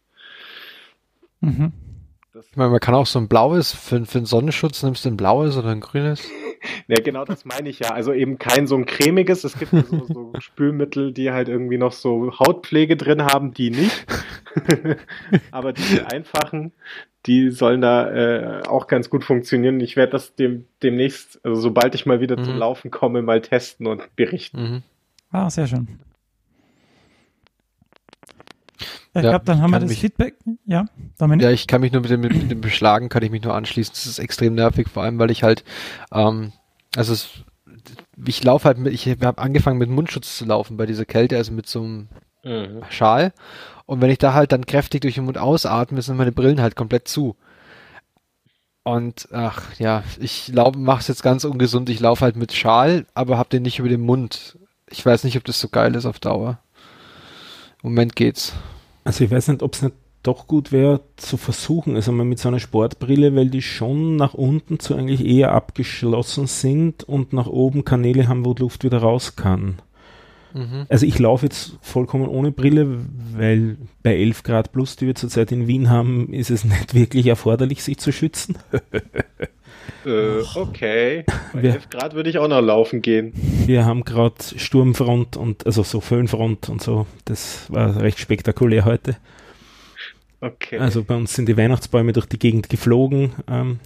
[1.41, 1.71] Mhm.
[2.51, 5.17] Ich meine, man kann auch so ein blaues, für, für einen Sonnenschutz nimmst du ein
[5.17, 6.21] blaues oder ein grünes?
[6.87, 7.91] Ja, genau das meine ich ja.
[7.91, 9.43] Also eben kein so ein cremiges.
[9.43, 14.05] Es gibt so, so Spülmittel, die halt irgendwie noch so Hautpflege drin haben, die nicht.
[15.51, 16.71] Aber die einfachen,
[17.27, 19.79] die sollen da äh, auch ganz gut funktionieren.
[19.79, 22.45] Ich werde das dem, demnächst, also sobald ich mal wieder mhm.
[22.45, 24.61] zum Laufen komme, mal testen und berichten.
[24.61, 24.83] Mhm.
[25.31, 25.99] Ah, sehr schön.
[29.17, 30.35] Ich ja, glaube, dann haben wir das mich, Feedback.
[30.65, 30.85] Ja,
[31.17, 31.43] Dominik?
[31.43, 33.93] Ja, ich kann mich nur mit dem, mit dem Beschlagen, kann ich mich nur anschließen.
[33.93, 35.63] Das ist extrem nervig, vor allem, weil ich halt,
[36.13, 36.51] ähm,
[36.95, 37.29] also es,
[38.23, 41.51] ich laufe halt mit, ich habe angefangen mit Mundschutz zu laufen bei dieser Kälte, also
[41.51, 42.07] mit so einem
[42.43, 42.83] mhm.
[42.89, 43.33] Schal.
[43.87, 46.75] Und wenn ich da halt dann kräftig durch den Mund ausatme, sind meine Brillen halt
[46.75, 47.35] komplett zu.
[48.83, 51.89] Und ach ja, ich mache es jetzt ganz ungesund.
[51.89, 54.59] Ich laufe halt mit Schal, aber habe den nicht über den Mund.
[54.89, 56.59] Ich weiß nicht, ob das so geil ist auf Dauer.
[57.81, 58.53] Im Moment geht's.
[59.07, 62.39] Also ich weiß nicht, ob es nicht doch gut wäre zu versuchen, also mal mit
[62.39, 67.47] so einer Sportbrille, weil die schon nach unten zu eigentlich eher abgeschlossen sind und nach
[67.47, 69.77] oben Kanäle haben, wo die Luft wieder raus kann.
[70.53, 70.87] Mhm.
[70.89, 72.99] Also ich laufe jetzt vollkommen ohne Brille,
[73.31, 77.27] weil bei 11 Grad plus, die wir zurzeit in Wien haben, ist es nicht wirklich
[77.27, 78.57] erforderlich, sich zu schützen.
[80.05, 81.25] äh, okay.
[81.53, 83.33] Bei wir, 11 Grad würde ich auch noch laufen gehen.
[83.65, 87.07] Wir haben gerade Sturmfront und also so Föhnfront und so.
[87.25, 89.17] Das war recht spektakulär heute.
[90.39, 90.77] Okay.
[90.77, 93.33] Also bei uns sind die Weihnachtsbäume durch die Gegend geflogen.
[93.49, 93.79] Ähm.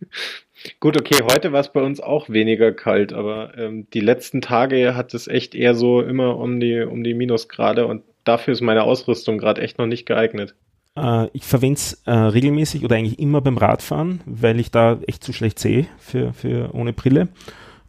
[0.80, 4.94] Gut, okay, heute war es bei uns auch weniger kalt, aber ähm, die letzten Tage
[4.94, 8.82] hat es echt eher so immer um die, um die Minusgrade und dafür ist meine
[8.82, 10.54] Ausrüstung gerade echt noch nicht geeignet.
[10.96, 15.24] Äh, ich verwende es äh, regelmäßig oder eigentlich immer beim Radfahren, weil ich da echt
[15.24, 17.28] zu schlecht sehe für, für ohne Brille.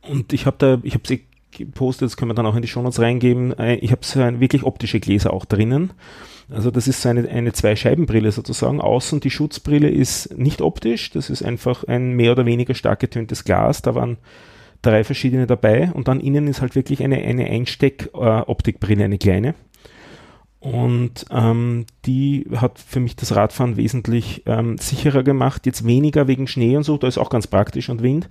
[0.01, 2.67] Und ich habe da, ich habe sie gepostet, das können wir dann auch in die
[2.67, 3.57] Shownotes reingeben.
[3.57, 5.91] Äh, ich habe so ein, wirklich optische Gläser auch drinnen.
[6.49, 8.81] Also das ist so eine, eine Zwei-Scheiben-Brille sozusagen.
[8.81, 13.43] Außen die Schutzbrille ist nicht optisch, das ist einfach ein mehr oder weniger stark getöntes
[13.43, 13.81] Glas.
[13.81, 14.17] Da waren
[14.81, 19.55] drei verschiedene dabei und dann innen ist halt wirklich eine, eine Einsteck-Optikbrille, eine kleine.
[20.61, 25.65] Und ähm, die hat für mich das Radfahren wesentlich ähm, sicherer gemacht.
[25.65, 28.29] Jetzt weniger wegen Schnee und so, da ist auch ganz praktisch und Wind,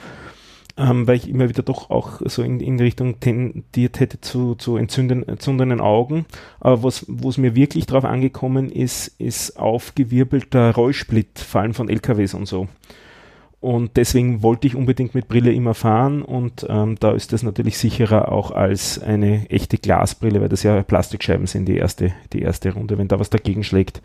[0.76, 4.76] ähm, weil ich immer wieder doch auch so in, in Richtung tendiert hätte zu, zu
[4.76, 6.24] entzünden, entzündenden Augen.
[6.60, 11.88] Aber was, wo es mir wirklich drauf angekommen ist, ist aufgewirbelter Rollsplit, vor allem von
[11.88, 12.68] LKWs und so.
[13.60, 17.76] Und deswegen wollte ich unbedingt mit Brille immer fahren und ähm, da ist das natürlich
[17.76, 22.72] sicherer auch als eine echte Glasbrille, weil das ja Plastikscheiben sind, die erste, die erste
[22.72, 22.96] Runde.
[22.96, 24.00] Wenn da was dagegen schlägt,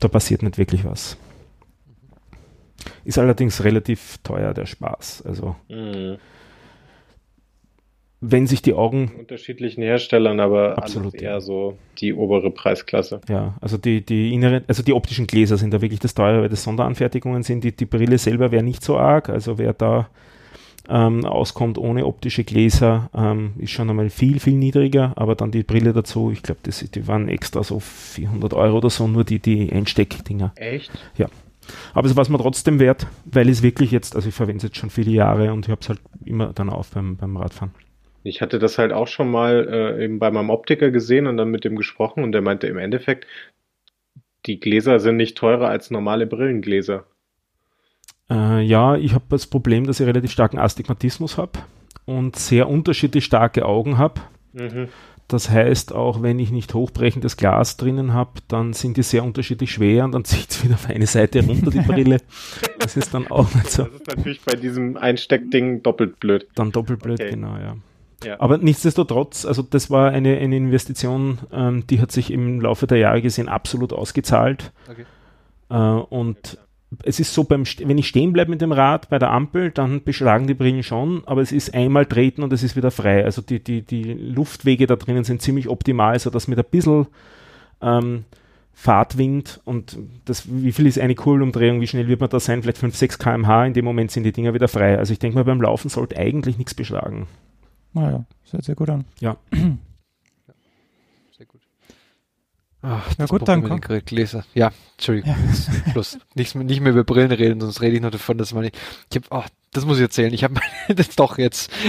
[0.00, 1.16] da passiert nicht wirklich was.
[3.04, 5.22] Ist allerdings relativ teuer, der Spaß.
[5.24, 6.16] Also mhm
[8.20, 9.12] wenn sich die Augen.
[9.18, 13.20] Unterschiedlichen Herstellern, aber absolut eher so die obere Preisklasse.
[13.28, 16.48] Ja, also die, die inneren, also die optischen Gläser sind da wirklich das teure, weil
[16.48, 17.64] das Sonderanfertigungen sind.
[17.64, 20.08] Die, die Brille selber wäre nicht so arg, also wer da
[20.88, 25.62] ähm, auskommt ohne optische Gläser, ähm, ist schon einmal viel, viel niedriger, aber dann die
[25.62, 29.72] Brille dazu, ich glaube, die waren extra so 400 Euro oder so, nur die, die
[29.72, 30.52] Einsteckdinger.
[30.56, 30.90] Echt?
[31.16, 31.28] Ja.
[31.94, 34.62] Aber es war es mir trotzdem wert, weil es wirklich jetzt, also ich verwende es
[34.64, 37.72] jetzt schon viele Jahre und ich habe es halt immer dann auf beim, beim Radfahren.
[38.22, 41.50] Ich hatte das halt auch schon mal äh, eben bei meinem Optiker gesehen und dann
[41.50, 43.26] mit dem gesprochen und der meinte im Endeffekt,
[44.46, 47.04] die Gläser sind nicht teurer als normale Brillengläser.
[48.30, 51.60] Äh, ja, ich habe das Problem, dass ich relativ starken Astigmatismus habe
[52.04, 54.20] und sehr unterschiedlich starke Augen habe.
[54.52, 54.88] Mhm.
[55.28, 59.70] Das heißt, auch wenn ich nicht hochbrechendes Glas drinnen habe, dann sind die sehr unterschiedlich
[59.70, 62.18] schwer und dann zieht es wieder auf eine Seite runter, die Brille.
[62.78, 63.84] Das ist dann auch nicht so.
[63.84, 66.48] Das ist natürlich bei diesem Einsteckding doppelt blöd.
[66.54, 67.30] Dann doppelt blöd, okay.
[67.30, 67.76] genau, ja.
[68.24, 68.38] Ja.
[68.38, 72.98] Aber nichtsdestotrotz, also das war eine, eine Investition, ähm, die hat sich im Laufe der
[72.98, 74.72] Jahre gesehen absolut ausgezahlt.
[74.88, 75.04] Okay.
[75.70, 76.58] Äh, und
[77.04, 80.02] es ist so, beim, wenn ich stehen bleibe mit dem Rad bei der Ampel, dann
[80.02, 83.24] beschlagen die Brillen schon, aber es ist einmal treten und es ist wieder frei.
[83.24, 87.06] Also die, die, die Luftwege da drinnen sind ziemlich optimal, sodass mit ein bisschen
[87.80, 88.24] ähm,
[88.72, 92.62] Fahrtwind und das, wie viel ist eine Kurbelumdrehung, wie schnell wird man da sein?
[92.62, 94.98] Vielleicht 5, 6 km/h, in dem Moment sind die Dinger wieder frei.
[94.98, 97.26] Also ich denke mal, beim Laufen sollte eigentlich nichts beschlagen.
[97.92, 99.04] Naja, sieht sehr gut an.
[99.20, 99.36] Ja.
[101.36, 101.60] sehr gut.
[102.82, 103.80] Ach, Na gut, dann komm.
[103.80, 104.44] Gläser.
[104.54, 105.34] Ja, Entschuldigung.
[105.34, 105.90] Ja.
[105.92, 106.18] Schluss.
[106.34, 108.78] Nicht, nicht mehr über Brillen reden, sonst rede ich noch davon, dass man nicht.
[109.10, 110.32] Ich habe, oh, das muss ich erzählen.
[110.32, 111.70] Ich habe das doch jetzt.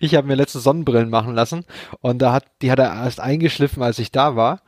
[0.00, 1.64] Ich habe mir letzte Sonnenbrillen machen lassen
[2.00, 4.62] und da hat die hat er erst eingeschliffen, als ich da war.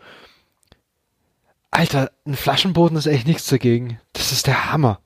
[1.70, 4.00] Alter, ein Flaschenboden ist echt nichts dagegen.
[4.12, 5.00] Das ist der Hammer.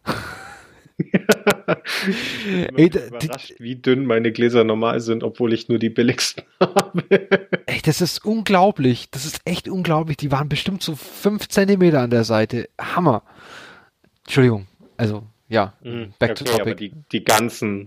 [2.77, 7.05] Ey, überrascht, wie dünn meine Gläser normal sind, obwohl ich nur die billigsten habe.
[7.67, 9.11] Ey, das ist unglaublich.
[9.11, 10.17] Das ist echt unglaublich.
[10.17, 12.69] Die waren bestimmt so fünf Zentimeter an der Seite.
[12.81, 13.23] Hammer.
[14.25, 14.67] Entschuldigung.
[14.97, 15.75] Also, ja.
[15.83, 16.13] Mhm.
[16.19, 16.61] Back okay, to topic.
[16.63, 17.85] Aber die, die ganzen.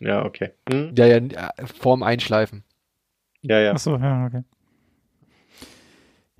[0.00, 0.50] Ja, okay.
[0.70, 0.94] Mhm.
[0.96, 2.64] Ja, ja, vorm Einschleifen.
[3.42, 3.72] Ja, ja.
[3.72, 4.42] Achso, ja, okay.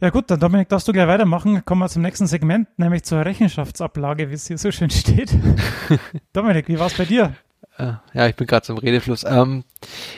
[0.02, 1.64] Ja gut, dann Dominik, darfst du gleich weitermachen.
[1.64, 5.32] Kommen wir zum nächsten Segment, nämlich zur Rechenschaftsablage, wie es hier so schön steht.
[6.32, 7.36] Dominik, wie war es bei dir?
[7.78, 9.22] Äh, ja, ich bin gerade zum Redefluss.
[9.22, 9.62] Ähm,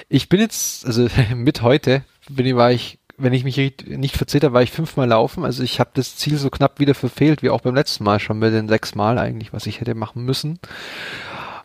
[0.09, 4.44] ich bin jetzt, also mit heute, bin ich, war ich, wenn ich mich nicht verzählt
[4.44, 5.44] habe, war ich fünfmal laufen.
[5.44, 8.40] Also ich habe das Ziel so knapp wieder verfehlt, wie auch beim letzten Mal schon
[8.40, 10.61] bei den sechs Mal eigentlich, was ich hätte machen müssen.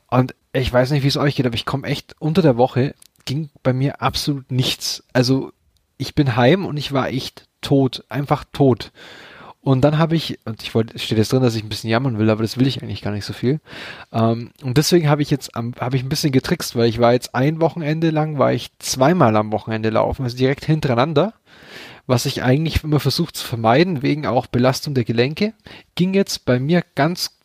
[0.09, 2.95] Und ich weiß nicht, wie es euch geht, aber ich komme echt unter der Woche,
[3.23, 5.05] ging bei mir absolut nichts.
[5.13, 5.53] Also
[5.99, 8.91] ich bin heim und ich war echt tot, einfach tot.
[9.61, 12.17] Und dann habe ich, und ich wollte, steht jetzt drin, dass ich ein bisschen jammern
[12.17, 13.59] will, aber das will ich eigentlich gar nicht so viel.
[14.13, 17.35] Ähm, und deswegen habe ich jetzt, habe ich ein bisschen getrickst, weil ich war jetzt
[17.35, 21.33] ein Wochenende lang, war ich zweimal am Wochenende laufen, also direkt hintereinander,
[22.07, 25.53] was ich eigentlich immer versucht zu vermeiden, wegen auch Belastung der Gelenke.
[25.95, 27.37] Ging jetzt bei mir ganz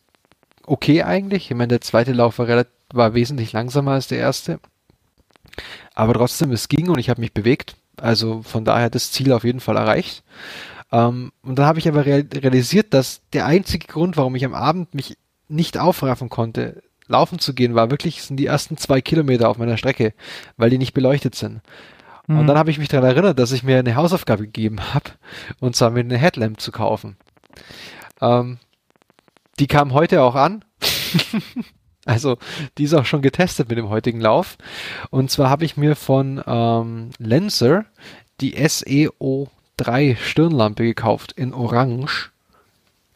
[0.65, 1.51] okay eigentlich.
[1.51, 4.59] Ich meine, der zweite Lauf war, relativ, war wesentlich langsamer als der erste.
[5.93, 7.75] Aber trotzdem, es ging und ich habe mich bewegt.
[8.01, 10.23] Also von daher das Ziel auf jeden Fall erreicht.
[10.91, 14.53] Ähm, und dann habe ich aber real realisiert, dass der einzige Grund, warum ich am
[14.53, 19.49] Abend mich nicht aufraffen konnte, laufen zu gehen, war wirklich, sind die ersten zwei Kilometer
[19.49, 20.13] auf meiner Strecke,
[20.57, 21.61] weil die nicht beleuchtet sind.
[22.27, 22.39] Mhm.
[22.39, 25.11] Und dann habe ich mich daran erinnert, dass ich mir eine Hausaufgabe gegeben habe,
[25.59, 27.17] und zwar mir eine Headlamp zu kaufen.
[28.21, 28.57] Ähm,
[29.59, 30.65] die kam heute auch an.
[32.05, 32.37] Also
[32.77, 34.57] die ist auch schon getestet mit dem heutigen Lauf.
[35.09, 37.85] Und zwar habe ich mir von ähm, Lenser
[38.41, 42.31] die SEO3 Stirnlampe gekauft in Orange.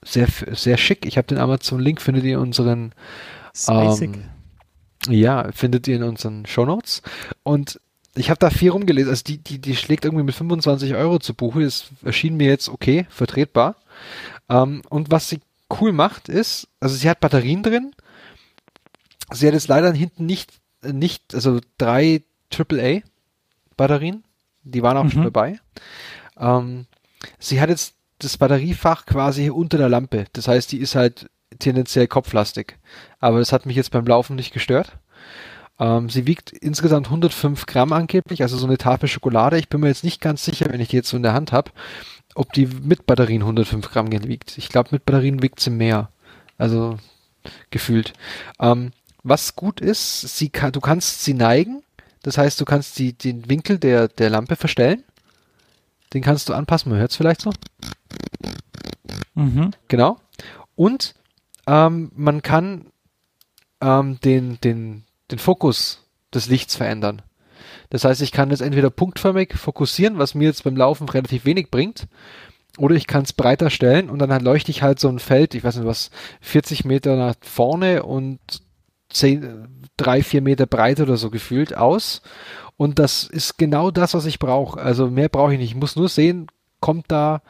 [0.03, 1.05] Sehr, sehr schick.
[1.05, 2.93] Ich habe den Amazon-Link, findet ihr in unseren
[3.67, 4.23] ähm,
[5.07, 7.01] ja, findet ihr in unseren Shownotes.
[7.43, 7.79] Und
[8.15, 9.09] ich habe da viel rumgelesen.
[9.09, 11.63] Also die, die, die schlägt irgendwie mit 25 Euro zu Buche.
[11.63, 13.75] Das erschien mir jetzt okay, vertretbar.
[14.49, 15.39] Ähm, und was sie
[15.79, 17.93] cool macht, ist, also sie hat Batterien drin
[19.31, 23.01] Sie hat jetzt leider hinten nicht, nicht, also drei AAA
[23.77, 24.23] Batterien,
[24.63, 25.11] die waren auch mhm.
[25.11, 25.59] schon dabei.
[26.37, 26.85] Ähm,
[27.37, 30.25] sie hat jetzt das Batteriefach quasi unter der Lampe.
[30.33, 32.77] Das heißt, die ist halt tendenziell kopflastig.
[33.19, 34.97] Aber das hat mich jetzt beim Laufen nicht gestört.
[35.79, 39.57] Ähm, sie wiegt insgesamt 105 Gramm angeblich, also so eine Tafel Schokolade.
[39.57, 41.51] Ich bin mir jetzt nicht ganz sicher, wenn ich die jetzt so in der Hand
[41.53, 41.71] habe,
[42.35, 44.57] ob die mit Batterien 105 Gramm wiegt.
[44.57, 46.09] Ich glaube, mit Batterien wiegt sie mehr.
[46.57, 46.97] Also
[47.71, 48.13] gefühlt.
[48.59, 48.91] Ähm,
[49.23, 51.83] was gut ist, sie kann, du kannst sie neigen.
[52.23, 55.03] Das heißt, du kannst die, den Winkel der, der Lampe verstellen.
[56.13, 56.91] Den kannst du anpassen.
[56.91, 57.51] Man hört es vielleicht so.
[59.35, 59.71] Mhm.
[59.87, 60.17] Genau.
[60.75, 61.15] Und
[61.67, 62.87] ähm, man kann
[63.81, 66.03] ähm, den, den, den Fokus
[66.33, 67.21] des Lichts verändern.
[67.89, 71.71] Das heißt, ich kann es entweder punktförmig fokussieren, was mir jetzt beim Laufen relativ wenig
[71.71, 72.07] bringt,
[72.77, 75.63] oder ich kann es breiter stellen und dann leuchte ich halt so ein Feld, ich
[75.63, 78.39] weiß nicht was, 40 Meter nach vorne und
[79.09, 79.67] zehn,
[79.97, 82.21] drei, vier Meter breit oder so gefühlt aus.
[82.77, 84.79] Und das ist genau das, was ich brauche.
[84.79, 85.71] Also mehr brauche ich nicht.
[85.71, 86.47] Ich muss nur sehen,
[86.79, 87.41] kommt da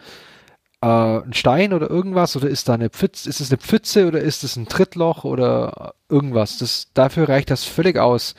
[0.81, 4.19] äh, ein Stein oder irgendwas oder ist da eine Pfütze, ist es eine Pfütze oder
[4.21, 6.57] ist es ein Trittloch oder irgendwas.
[6.57, 8.35] Das, dafür reicht das völlig aus.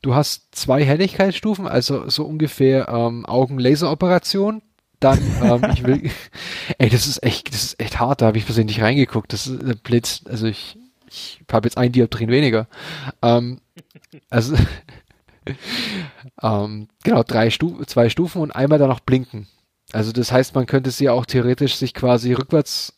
[0.00, 4.62] Du hast zwei Helligkeitsstufen, also so ungefähr ähm, Augenlaseroperation.
[4.98, 6.10] Dann, ähm, ich will,
[6.78, 8.20] ey, das ist echt, das ist echt hart.
[8.20, 9.32] Da habe ich persönlich reingeguckt.
[9.32, 10.22] Das ist äh, Blitz.
[10.28, 10.76] Also ich,
[11.12, 12.66] ich habe jetzt ein Dioptrien weniger.
[13.20, 13.60] Ähm,
[14.30, 14.56] also
[16.42, 19.48] ähm, genau, drei Stu zwei Stufen und einmal dann noch blinken.
[19.92, 22.94] Also das heißt, man könnte sie auch theoretisch sich quasi rückwärts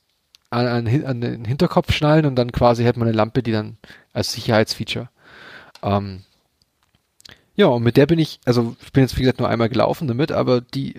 [0.50, 3.78] an, an, an, den Hinterkopf schnallen und dann quasi hätte man eine Lampe, die dann
[4.12, 5.08] als Sicherheitsfeature.
[5.82, 6.22] Ähm,
[7.56, 10.06] ja, und mit der bin ich, also ich bin jetzt wie gesagt nur einmal gelaufen
[10.06, 10.96] damit, aber die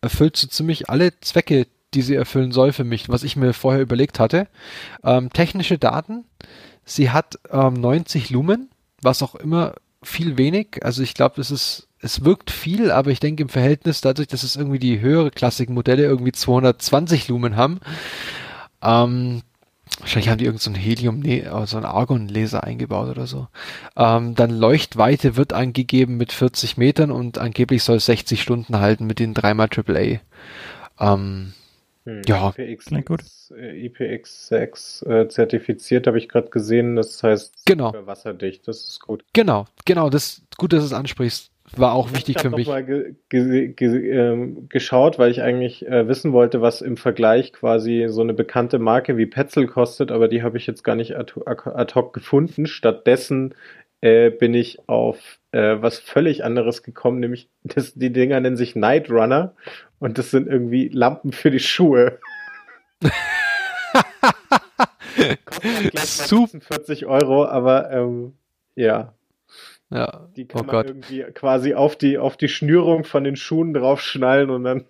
[0.00, 3.82] erfüllt so ziemlich alle Zwecke, die sie erfüllen soll für mich, was ich mir vorher
[3.82, 4.48] überlegt hatte.
[5.02, 6.24] Ähm, technische Daten.
[6.84, 10.84] Sie hat ähm, 90 Lumen, was auch immer viel wenig.
[10.84, 14.42] Also ich glaube, es ist, es wirkt viel, aber ich denke im Verhältnis dadurch, dass
[14.42, 17.80] es irgendwie die höhere klassischen Modelle irgendwie 220 Lumen haben,
[18.82, 19.42] ähm,
[20.00, 23.46] Wahrscheinlich haben die irgendeinen so Helium, nee, so einen Argon-Laser eingebaut oder so.
[23.96, 29.06] Ähm, dann Leuchtweite wird angegeben mit 40 Metern und angeblich soll es 60 Stunden halten
[29.06, 30.20] mit den dreimal AAA.
[30.98, 31.52] Ähm,
[32.04, 33.20] Hm, Ja, IPX, klingt gut.
[33.56, 36.96] äh, IPX6 äh, zertifiziert habe ich gerade gesehen.
[36.96, 37.86] Das heißt Genau.
[37.88, 38.66] super wasserdicht.
[38.68, 39.24] Das ist gut.
[39.32, 41.50] Genau, genau, das gut, dass du es ansprichst.
[41.76, 42.68] War auch wichtig ich für habe mich.
[42.68, 47.52] mal ge ge ge ähm, geschaut, weil ich eigentlich äh, wissen wollte, was im Vergleich
[47.54, 51.16] quasi so eine bekannte Marke wie Petzl kostet, aber die habe ich jetzt gar nicht
[51.16, 52.66] ad, ad hoc gefunden.
[52.66, 53.54] Stattdessen
[54.04, 58.76] äh, bin ich auf äh, was völlig anderes gekommen, nämlich das, die Dinger nennen sich
[58.76, 59.54] Night Runner
[59.98, 62.18] und das sind irgendwie Lampen für die Schuhe.
[65.96, 68.34] Sup- 46 Euro, aber ähm,
[68.74, 69.14] ja,
[69.90, 70.86] Ja, die kann oh man Gott.
[70.88, 74.84] irgendwie quasi auf die, auf die Schnürung von den Schuhen draufschnallen und dann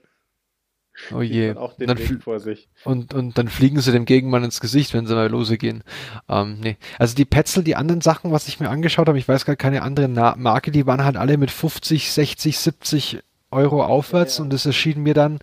[1.14, 1.54] Oh je.
[1.54, 2.68] auch den Dann Weg vor sich.
[2.84, 5.82] Und, und dann fliegen sie dem Gegenmann ins Gesicht, wenn sie mal lose gehen.
[6.28, 6.76] Ähm, nee.
[6.98, 9.82] Also die Petzl, die anderen Sachen, was ich mir angeschaut habe, ich weiß gar keine
[9.82, 13.18] andere Na Marke, die waren halt alle mit 50, 60, 70
[13.50, 14.44] Euro aufwärts Ja, ja.
[14.44, 15.38] und das erschien mir dann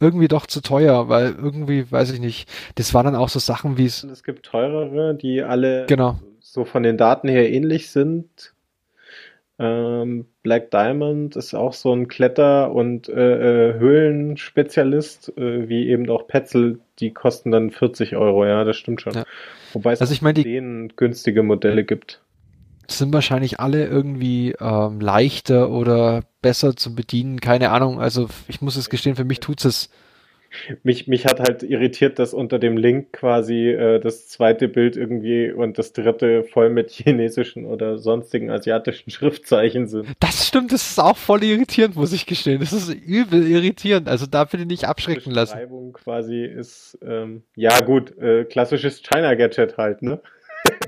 [0.00, 3.76] irgendwie doch zu teuer, weil irgendwie, weiß ich nicht, das waren dann auch so Sachen
[3.76, 8.54] wie es, es gibt teurere, die alle genau, so von den Daten her ähnlich sind.
[9.58, 16.08] Ähm, Black Diamond ist auch so ein Kletter- und äh, äh, Höhlenspezialist, äh, wie eben
[16.10, 19.14] auch Petzl, die kosten dann 40 Euro, ja, das stimmt schon.
[19.14, 19.24] Ja.
[19.72, 22.20] Wobei es Also ich meine, die- denen günstige Modelle gibt.
[22.88, 28.00] sind wahrscheinlich alle irgendwie ähm, leichter oder besser zu bedienen, keine Ahnung.
[28.00, 29.90] Also ich muss es gestehen, für mich tut's es.
[30.82, 35.50] Mich, mich hat halt irritiert, dass unter dem Link quasi äh, das zweite Bild irgendwie
[35.50, 40.08] und das dritte voll mit chinesischen oder sonstigen asiatischen Schriftzeichen sind.
[40.20, 42.60] Das stimmt, das ist auch voll irritierend, muss ich gestehen.
[42.60, 44.08] Das ist übel irritierend.
[44.08, 45.54] Also da bitte nicht abschrecken Die lassen.
[45.54, 50.20] Beschreibung quasi ist, ähm, ja gut, äh, klassisches China-Gadget halt, ne?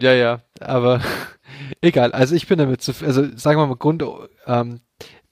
[0.00, 1.00] Ja, ja, aber
[1.82, 2.12] egal.
[2.12, 3.08] Also ich bin damit zufrieden.
[3.08, 4.02] Also sagen wir mal, Grund,
[4.46, 4.80] ähm,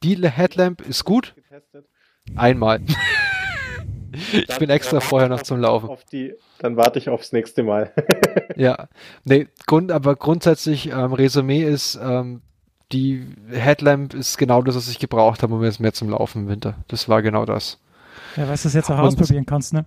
[0.03, 1.35] die Headlamp ist gut.
[2.35, 2.81] Einmal.
[4.33, 5.89] Ich bin extra vorher noch zum auf- Laufen.
[5.91, 7.93] Auf die, dann warte ich aufs nächste Mal.
[8.59, 8.89] Ja,
[9.25, 12.41] nee, Grund, aber grundsätzlich, ähm, Resümee ist, ähm,
[12.93, 16.49] die Headlamp ist genau das, was ich gebraucht habe, um jetzt mehr zum Laufen im
[16.49, 16.75] Winter.
[16.89, 17.79] Das war genau das.
[18.37, 19.85] Ja, weißt du, das jetzt auch Und- ausprobieren kannst, ne?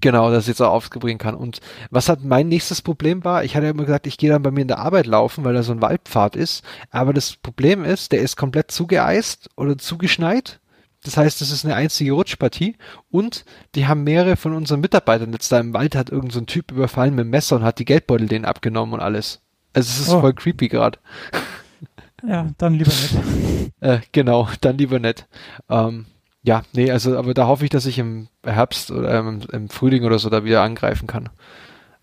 [0.00, 1.34] Genau, dass ich jetzt auch aufbringen kann.
[1.34, 4.42] Und was hat mein nächstes Problem war, ich hatte ja immer gesagt, ich gehe dann
[4.42, 6.64] bei mir in der Arbeit laufen, weil da so ein Waldpfad ist.
[6.90, 10.60] Aber das Problem ist, der ist komplett zugeeist oder zugeschneit.
[11.04, 12.76] Das heißt, es ist eine einzige Rutschpartie
[13.10, 16.46] und die haben mehrere von unseren Mitarbeitern jetzt da im Wald hat irgend so ein
[16.46, 19.40] Typ überfallen mit dem Messer und hat die Geldbeutel denen abgenommen und alles.
[19.72, 20.20] Also es ist Oh.
[20.20, 20.98] voll creepy gerade.
[22.24, 23.16] Ja, dann lieber nicht.
[23.80, 25.26] Äh, genau, dann lieber nicht.
[25.68, 26.06] Ähm,
[26.44, 30.04] ja, nee, also, aber da hoffe ich, dass ich im Herbst oder ähm, im Frühling
[30.04, 31.30] oder so da wieder angreifen kann.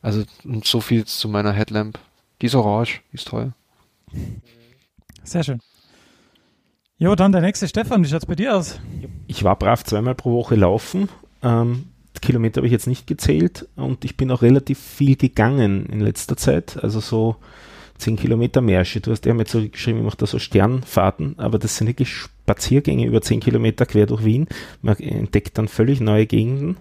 [0.01, 1.97] Also, und so viel zu meiner Headlamp.
[2.41, 3.53] Die ist orange, die ist toll.
[5.23, 5.61] Sehr schön.
[7.01, 8.77] Jo, dann der nächste Stefan, wie schaut's bei dir aus?
[9.25, 11.07] Ich war brav zweimal pro Woche laufen.
[11.41, 11.85] Ähm,
[12.21, 16.35] Kilometer habe ich jetzt nicht gezählt und ich bin auch relativ viel gegangen in letzter
[16.35, 16.77] Zeit.
[16.83, 17.37] Also so
[17.99, 18.99] 10 Kilometer Märsche.
[18.99, 23.05] Du hast ja mal zurückgeschrieben, ich mache da so Sternfahrten, aber das sind wirklich Spaziergänge
[23.05, 24.47] über 10 Kilometer quer durch Wien.
[24.81, 26.75] Man entdeckt dann völlig neue Gegenden.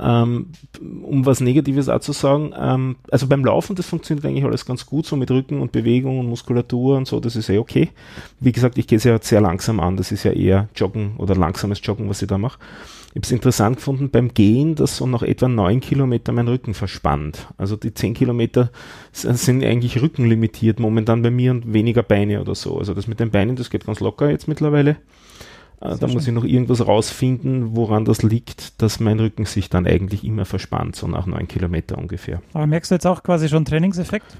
[0.00, 0.46] Ähm,
[1.02, 4.86] um was Negatives auch zu sagen, ähm, also beim Laufen, das funktioniert eigentlich alles ganz
[4.86, 7.90] gut, so mit Rücken und Bewegung und Muskulatur und so, das ist eh okay.
[8.38, 11.36] Wie gesagt, ich gehe es ja sehr langsam an, das ist ja eher Joggen oder
[11.36, 12.58] langsames Joggen, was ich da mache.
[13.10, 16.74] Ich habe es interessant gefunden beim Gehen, dass so nach etwa neun Kilometer mein Rücken
[16.74, 17.48] verspannt.
[17.58, 18.70] Also die zehn Kilometer
[19.12, 22.78] sind eigentlich rückenlimitiert momentan bei mir und weniger Beine oder so.
[22.78, 24.96] Also das mit den Beinen, das geht ganz locker jetzt mittlerweile.
[25.80, 29.86] Äh, Da muss ich noch irgendwas rausfinden, woran das liegt, dass mein Rücken sich dann
[29.86, 32.42] eigentlich immer verspannt, so nach neun Kilometer ungefähr.
[32.52, 34.36] Aber merkst du jetzt auch quasi schon Trainingseffekt?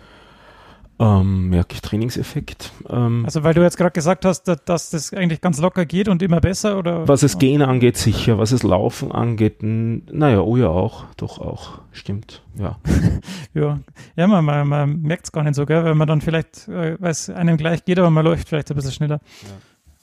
[0.98, 2.72] Ähm, merke ich Trainingseffekt?
[2.90, 6.08] Ähm, Also weil du jetzt gerade gesagt hast, dass, dass das eigentlich ganz locker geht
[6.08, 7.08] und immer besser oder?
[7.08, 8.36] was es Gehen angeht, sicher.
[8.36, 11.04] Was es Laufen angeht, naja, oh ja auch.
[11.16, 11.78] Doch auch.
[11.92, 12.78] Stimmt, ja.
[13.54, 13.80] Ja,
[14.14, 15.82] ja man, man, man merkt es gar nicht so, gell?
[15.84, 18.76] weil man dann vielleicht, äh, weil es einem gleich geht, aber man läuft vielleicht ein
[18.76, 19.20] bisschen schneller.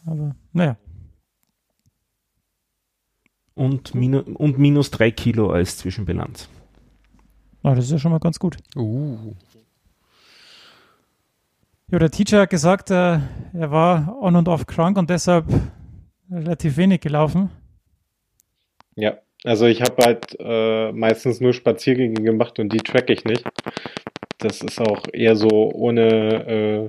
[0.08, 0.78] Aber naja,
[3.58, 6.48] Und, minu und minus drei Kilo als Zwischenbilanz.
[7.63, 8.58] na, das ist ja schon mal ganz gut.
[8.76, 9.34] Uh.
[11.89, 13.20] Ja, der Teacher hat gesagt, äh,
[13.54, 15.46] er war on und off krank und deshalb
[16.30, 17.50] relativ wenig gelaufen.
[18.96, 23.43] Ja, also ich habe halt äh, meistens nur Spaziergänge gemacht und die track ich nicht.
[24.38, 26.88] Das ist auch eher so ohne äh,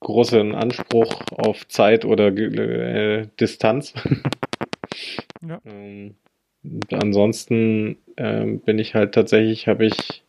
[0.00, 3.94] großen Anspruch auf Zeit oder äh, Distanz.
[5.48, 5.60] Ja.
[5.64, 6.14] Ähm,
[6.90, 10.24] ansonsten ähm, bin ich halt tatsächlich, habe ich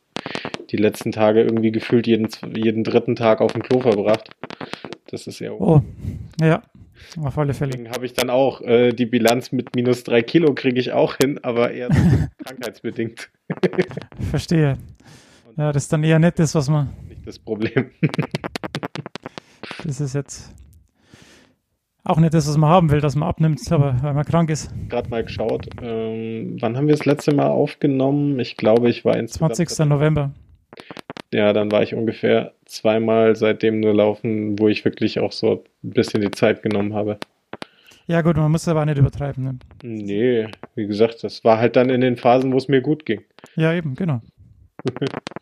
[0.71, 4.29] die letzten Tage irgendwie gefühlt jeden, jeden dritten Tag auf dem Klo verbracht.
[5.07, 5.81] Das ist ja Oh,
[6.41, 6.63] ja.
[7.21, 7.71] Auf alle Fälle.
[7.71, 11.15] Deswegen habe ich dann auch äh, die Bilanz mit minus drei Kilo kriege ich auch
[11.15, 11.99] hin, aber eher so
[12.43, 13.29] krankheitsbedingt.
[14.31, 14.77] Verstehe.
[15.55, 16.89] Ja, das ist dann eher nicht das, was man.
[17.07, 17.91] Nicht das Problem.
[19.83, 20.51] Das ist jetzt
[22.05, 24.71] auch nicht das, was man haben will, dass man abnimmt, aber weil man krank ist.
[24.89, 25.67] Gerade mal geschaut.
[25.81, 28.39] Ähm, wann haben wir das letzte Mal aufgenommen?
[28.39, 29.79] Ich glaube, ich war in 20.
[29.85, 30.31] November.
[31.33, 35.89] Ja, dann war ich ungefähr zweimal seitdem nur laufen, wo ich wirklich auch so ein
[35.89, 37.17] bisschen die Zeit genommen habe.
[38.07, 39.43] Ja, gut, man muss aber nicht übertreiben.
[39.43, 39.57] Ne?
[39.81, 43.21] Nee, wie gesagt, das war halt dann in den Phasen, wo es mir gut ging.
[43.55, 44.21] Ja, eben, genau.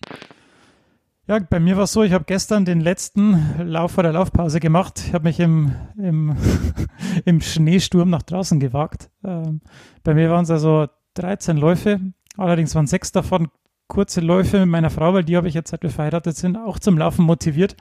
[1.27, 4.59] ja, bei mir war es so, ich habe gestern den letzten Lauf vor der Laufpause
[4.59, 5.01] gemacht.
[5.07, 6.35] Ich habe mich im, im,
[7.25, 9.09] im Schneesturm nach draußen gewagt.
[9.23, 9.61] Ähm,
[10.03, 11.99] bei mir waren es also 13 Läufe,
[12.37, 13.49] allerdings waren sechs davon
[13.87, 16.79] kurze Läufe mit meiner Frau, weil die habe ich jetzt, seit wir verheiratet sind, auch
[16.79, 17.77] zum Laufen motiviert.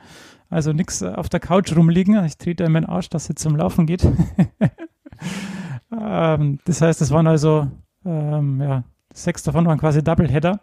[0.49, 2.23] Also nichts auf der Couch rumliegen.
[2.25, 4.05] Ich trete in meinen Arsch, dass sie zum Laufen geht.
[5.91, 7.67] ähm, das heißt, es waren also,
[8.05, 10.61] ähm, ja, sechs davon waren quasi Doubleheader.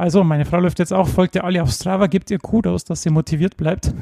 [0.00, 3.02] Also, meine Frau läuft jetzt auch, folgt ihr alle auf Strava, gibt ihr Kudos, dass
[3.02, 3.92] sie motiviert bleibt.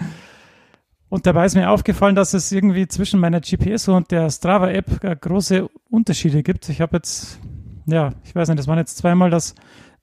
[1.08, 5.16] und dabei ist mir aufgefallen, dass es irgendwie zwischen meiner GPS und der Strava-App äh,
[5.16, 6.68] große Unterschiede gibt.
[6.68, 7.40] Ich habe jetzt,
[7.86, 9.54] ja, ich weiß nicht, das waren jetzt zweimal, dass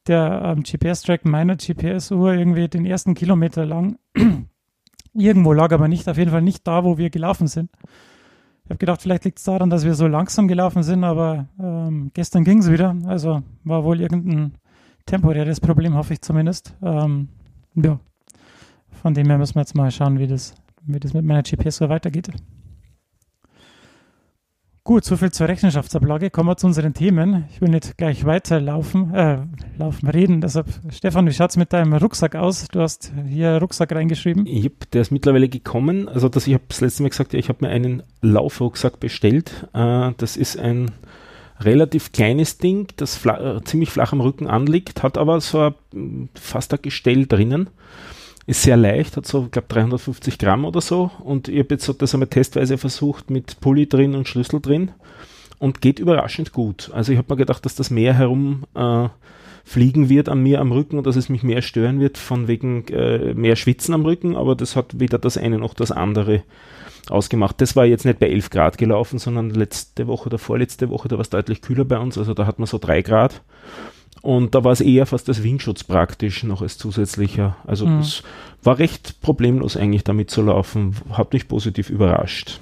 [0.07, 3.99] der ähm, GPS-Track meiner GPS-Uhr irgendwie den ersten Kilometer lang
[5.13, 7.69] irgendwo lag, aber nicht, auf jeden Fall nicht da, wo wir gelaufen sind.
[8.63, 12.09] Ich habe gedacht, vielleicht liegt es daran, dass wir so langsam gelaufen sind, aber ähm,
[12.15, 12.95] gestern ging es wieder.
[13.05, 14.53] Also war wohl irgendein
[15.05, 16.73] temporäres Problem, hoffe ich zumindest.
[16.81, 17.29] Ähm,
[17.75, 17.99] ja,
[19.01, 21.89] von dem her müssen wir jetzt mal schauen, wie das, wie das mit meiner GPS-Uhr
[21.89, 22.29] weitergeht.
[24.87, 26.29] Gut, soviel zur Rechenschaftsablage.
[26.29, 27.45] Kommen wir zu unseren Themen.
[27.49, 29.39] Ich will nicht gleich weiterlaufen, äh,
[29.79, 30.41] laufen, reden.
[30.41, 32.67] Deshalb, Stefan, wie schaut es mit deinem Rucksack aus?
[32.67, 34.45] Du hast hier Rucksack reingeschrieben.
[34.45, 36.07] Yep, der ist mittlerweile gekommen.
[36.07, 39.67] Also, das, ich habe das letzte Mal gesagt, ja, ich habe mir einen Laufrucksack bestellt.
[39.73, 40.91] Äh, das ist ein
[41.59, 46.29] relativ kleines Ding, das fla äh, ziemlich flach am Rücken anliegt, hat aber so ein,
[46.35, 47.69] fast ein Gestell drinnen
[48.47, 51.09] ist sehr leicht, hat so, glaube, 350 Gramm oder so.
[51.23, 54.91] Und ich habe jetzt so das einmal testweise versucht mit Pulli drin und Schlüssel drin
[55.57, 56.91] und geht überraschend gut.
[56.93, 59.09] Also ich habe mir gedacht, dass das mehr herum äh,
[59.63, 62.87] fliegen wird an mir am Rücken und dass es mich mehr stören wird von wegen
[62.89, 66.43] äh, mehr Schwitzen am Rücken, aber das hat weder das eine noch das andere
[67.11, 67.59] ausgemacht.
[67.61, 71.15] Das war jetzt nicht bei 11 Grad gelaufen, sondern letzte Woche oder vorletzte Woche, da
[71.15, 73.41] war es deutlich kühler bei uns, also da hat man so 3 Grad.
[74.21, 77.57] Und da war es eher fast das Windschutz praktisch noch als zusätzlicher.
[77.65, 77.99] Also mhm.
[77.99, 78.23] das
[78.63, 80.95] war recht problemlos eigentlich damit zu laufen.
[81.11, 82.59] Hat mich positiv überrascht.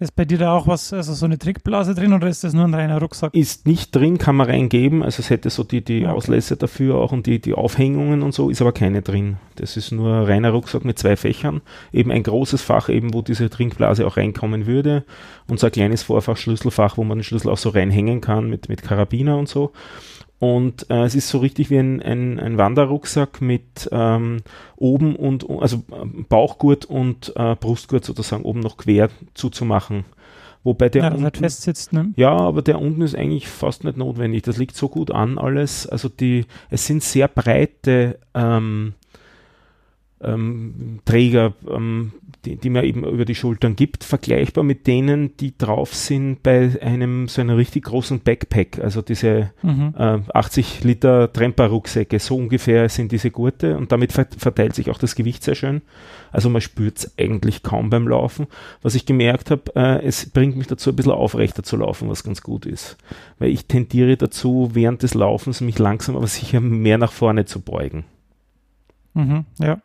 [0.00, 2.64] Ist bei dir da auch was, also so eine Trickblase drin oder ist das nur
[2.64, 3.34] ein reiner Rucksack?
[3.34, 5.02] Ist nicht drin, kann man reingeben.
[5.02, 6.14] Also es hätte so die, die okay.
[6.14, 9.38] Auslässe dafür auch und die, die Aufhängungen und so, ist aber keine drin.
[9.56, 11.62] Das ist nur ein reiner Rucksack mit zwei Fächern.
[11.92, 15.04] Eben ein großes Fach, eben wo diese Trinkblase auch reinkommen würde.
[15.48, 18.68] Und so ein kleines Vorfach, Schlüsselfach, wo man den Schlüssel auch so reinhängen kann mit,
[18.68, 19.72] mit Karabiner und so.
[20.38, 24.42] Und äh, es ist so richtig wie ein, ein, ein Wanderrucksack mit ähm,
[24.76, 25.82] oben und, also
[26.28, 30.04] Bauchgurt und äh, Brustgurt sozusagen oben noch quer zuzumachen.
[30.62, 32.12] Wobei der ja, unten, halt fest sitzt, ne?
[32.16, 34.42] Ja, aber der unten ist eigentlich fast nicht notwendig.
[34.42, 35.86] Das liegt so gut an alles.
[35.86, 38.94] Also die, es sind sehr breite ähm,
[40.20, 42.12] ähm, Träger, ähm,
[42.48, 46.80] die, die man eben über die Schultern gibt, vergleichbar mit denen, die drauf sind bei
[46.80, 49.94] einem so einem richtig großen Backpack, also diese mhm.
[49.96, 55.14] äh, 80 Liter Tremper-Rucksäcke, so ungefähr sind diese Gurte und damit verteilt sich auch das
[55.14, 55.82] Gewicht sehr schön.
[56.30, 58.46] Also man spürt es eigentlich kaum beim Laufen.
[58.82, 62.24] Was ich gemerkt habe, äh, es bringt mich dazu, ein bisschen aufrechter zu laufen, was
[62.24, 62.96] ganz gut ist.
[63.38, 67.60] Weil ich tendiere dazu, während des Laufens mich langsam aber sicher mehr nach vorne zu
[67.60, 68.04] beugen.
[69.14, 69.80] Mhm, ja.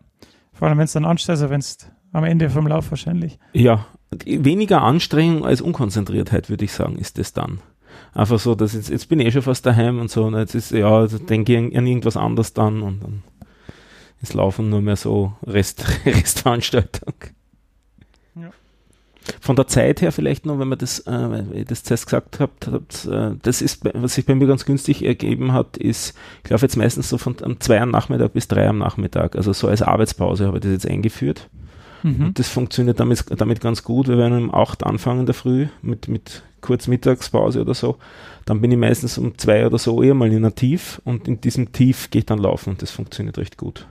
[0.54, 1.78] Vor allem, wenn es dann ansteht, also wenn es
[2.14, 3.38] am Ende vom Lauf wahrscheinlich.
[3.52, 3.88] Ja,
[4.26, 7.60] weniger Anstrengung als Unkonzentriertheit, würde ich sagen, ist das dann.
[8.14, 10.56] Einfach so, dass jetzt, jetzt bin ich eh schon fast daheim und so, und jetzt
[10.56, 13.24] ist, ja, denke ich an irgendwas anderes dann und dann
[14.22, 17.16] ist Laufen nur mehr so Rest, Restveranstaltung.
[18.36, 18.52] Ja.
[19.42, 22.68] Von der Zeit her vielleicht noch, wenn man das, äh, ich das zuerst gesagt habt,
[22.68, 26.66] habt äh, das ist, was sich bei mir ganz günstig ergeben hat, ist, ich laufe
[26.66, 29.82] jetzt meistens so von um zwei am Nachmittag bis drei am Nachmittag, also so als
[29.82, 31.50] Arbeitspause habe ich das jetzt eingeführt.
[32.04, 32.28] Mhm.
[32.28, 34.08] Und das funktioniert damit, damit ganz gut.
[34.08, 37.98] Wir werden um acht anfangen in der Früh mit, mit kurz Mittagspause oder so.
[38.46, 41.42] Dann bin ich meistens um zwei oder so eher mal in einer Tief und in
[41.42, 43.88] diesem Tief gehe ich dann laufen und das funktioniert recht gut.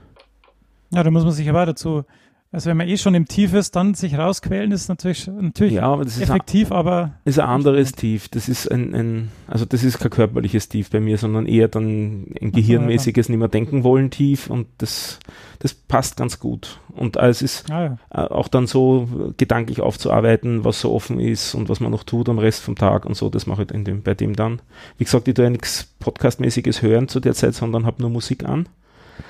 [0.91, 2.05] Ja, da muss man sich aber dazu
[2.53, 5.87] Also wenn man eh schon im Tief ist, dann sich rausquälen ist natürlich, natürlich Ja,
[5.87, 8.29] aber das ist, effektiv, aber ein, ist ein anderes Tief.
[8.29, 12.27] Das ist ein, ein, also das ist kein körperliches Tief bei mir, sondern eher dann
[12.39, 15.17] ein gehirnmäßiges nicht mehr denken wollen Tief und das,
[15.57, 16.79] das passt ganz gut.
[16.95, 17.97] Und es ist ah, ja.
[18.11, 22.29] äh, auch dann so gedanklich aufzuarbeiten, was so offen ist und was man noch tut
[22.29, 24.61] am Rest vom Tag und so, das mache ich in dem, bei dem dann.
[24.99, 28.43] Wie gesagt, ich tue ja nichts Podcastmäßiges hören zu der Zeit, sondern habe nur Musik
[28.47, 28.67] an.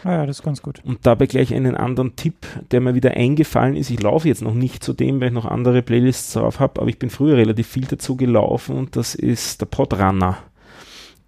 [0.03, 0.81] Ah ja, das ist ganz gut.
[0.83, 2.35] Und dabei gleich einen anderen Tipp,
[2.71, 3.89] der mir wieder eingefallen ist.
[3.89, 6.89] Ich laufe jetzt noch nicht zu dem, weil ich noch andere Playlists drauf habe, aber
[6.89, 10.37] ich bin früher relativ viel dazu gelaufen und das ist der Podrunner.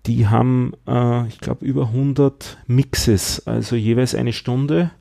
[0.05, 4.91] Die haben, äh, ich glaube, über 100 Mixes, also jeweils eine Stunde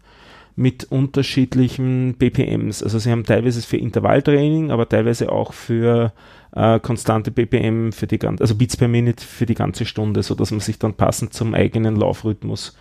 [0.56, 2.82] mit unterschiedlichen BPMs.
[2.82, 6.12] Also sie haben teilweise für Intervalltraining, aber teilweise auch für
[6.54, 10.34] äh, konstante BPM für die ganze, also Beats per Minute für die ganze Stunde, so
[10.34, 12.76] dass man sich dann passend zum eigenen Laufrhythmus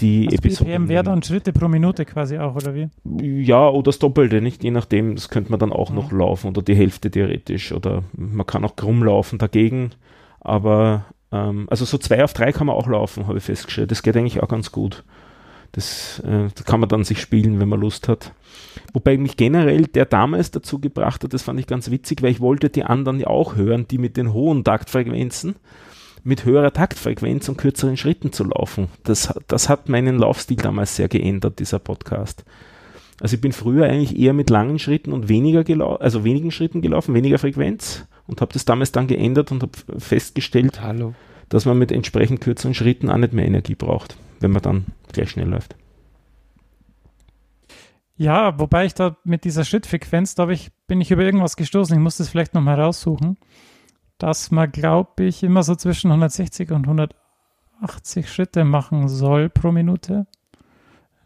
[0.00, 2.88] die Also Episoden BPM wäre dann Schritte pro Minute quasi auch, oder wie?
[3.22, 4.64] ja, oder das Doppelte, nicht?
[4.64, 5.96] Je nachdem, das könnte man dann auch Ja.
[5.96, 7.72] noch laufen oder die Hälfte theoretisch.
[7.72, 9.90] Oder man kann auch krumm laufen dagegen.
[10.40, 13.90] Aber ähm, also so zwei auf drei kann man auch laufen, habe ich festgestellt.
[13.90, 15.04] Das geht eigentlich auch ganz gut.
[15.72, 18.32] Das, äh, das kann man dann sich spielen, wenn man Lust hat.
[18.92, 22.40] Wobei mich generell der damals dazu gebracht hat, das fand ich ganz witzig, weil ich
[22.40, 25.56] wollte die anderen ja auch hören, die mit den hohen Taktfrequenzen,
[26.24, 28.88] mit höherer Taktfrequenz und kürzeren Schritten zu laufen.
[29.04, 32.44] Das, das hat meinen Laufstil damals sehr geändert, dieser Podcast.
[33.20, 36.80] Also ich bin früher eigentlich eher mit langen Schritten und weniger gelaufen, also wenigen Schritten
[36.80, 41.14] gelaufen, weniger Frequenz und habe das damals dann geändert und habe festgestellt, Hallo.
[41.48, 45.30] dass man mit entsprechend kürzeren Schritten auch nicht mehr Energie braucht, wenn man dann gleich
[45.30, 45.76] schnell läuft.
[48.16, 51.96] Ja, wobei ich da mit dieser Schrittfrequenz, da hab ich, bin ich über irgendwas gestoßen,
[51.96, 53.36] ich muss das vielleicht nochmal raussuchen,
[54.18, 60.26] dass man, glaube ich, immer so zwischen 160 und 180 Schritte machen soll pro Minute.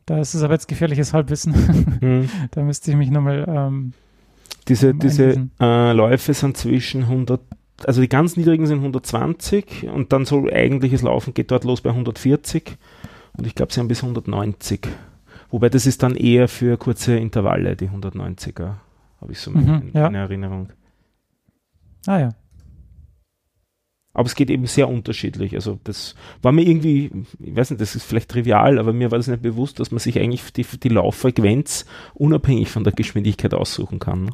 [0.07, 1.55] Da ist es aber jetzt gefährliches Halbwissen.
[2.01, 2.30] Hm.
[2.53, 3.93] da müsste ich mich nochmal ähm,
[4.68, 7.41] Diese, diese äh, Läufe sind zwischen 100,
[7.84, 11.91] also die ganz niedrigen sind 120 und dann so eigentliches Laufen geht dort los bei
[11.91, 12.76] 140
[13.36, 14.86] und ich glaube, sie haben bis 190.
[15.51, 18.74] Wobei das ist dann eher für kurze Intervalle, die 190er,
[19.20, 20.07] habe ich so Mhm, in, ja.
[20.07, 20.68] in Erinnerung.
[22.07, 22.28] Ah ja.
[24.18, 25.54] Aber es geht eben sehr unterschiedlich.
[25.54, 27.08] Also das war mir irgendwie,
[27.38, 30.00] ich weiß nicht, das ist vielleicht trivial, aber mir war das nicht bewusst, dass man
[30.00, 34.24] sich eigentlich die, die Lauffrequenz unabhängig von der Geschwindigkeit aussuchen kann.
[34.24, 34.30] Ne?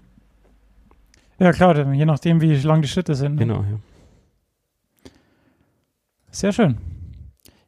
[1.39, 3.35] Ja, klar, je nachdem, wie lang die Schritte sind.
[3.35, 3.41] ne?
[3.41, 3.79] Genau, ja.
[6.31, 6.79] Sehr schön.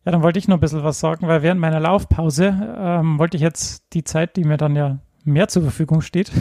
[0.07, 3.37] Ja, dann wollte ich noch ein bisschen was sagen, weil während meiner Laufpause ähm, wollte
[3.37, 6.33] ich jetzt die Zeit, die mir dann ja mehr zur Verfügung steht,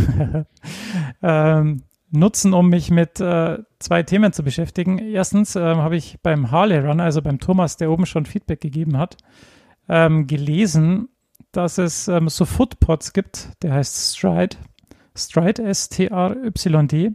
[1.21, 1.81] ähm,
[2.15, 4.97] nutzen, um mich mit äh, zwei Themen zu beschäftigen.
[4.97, 8.97] Erstens ähm, habe ich beim Harley Runner, also beim Thomas, der oben schon Feedback gegeben
[8.97, 9.17] hat,
[9.87, 11.09] ähm, gelesen,
[11.51, 14.57] dass es ähm, so Footpods gibt, der heißt Stride,
[15.15, 17.11] Stride, S-T-R-Y-D.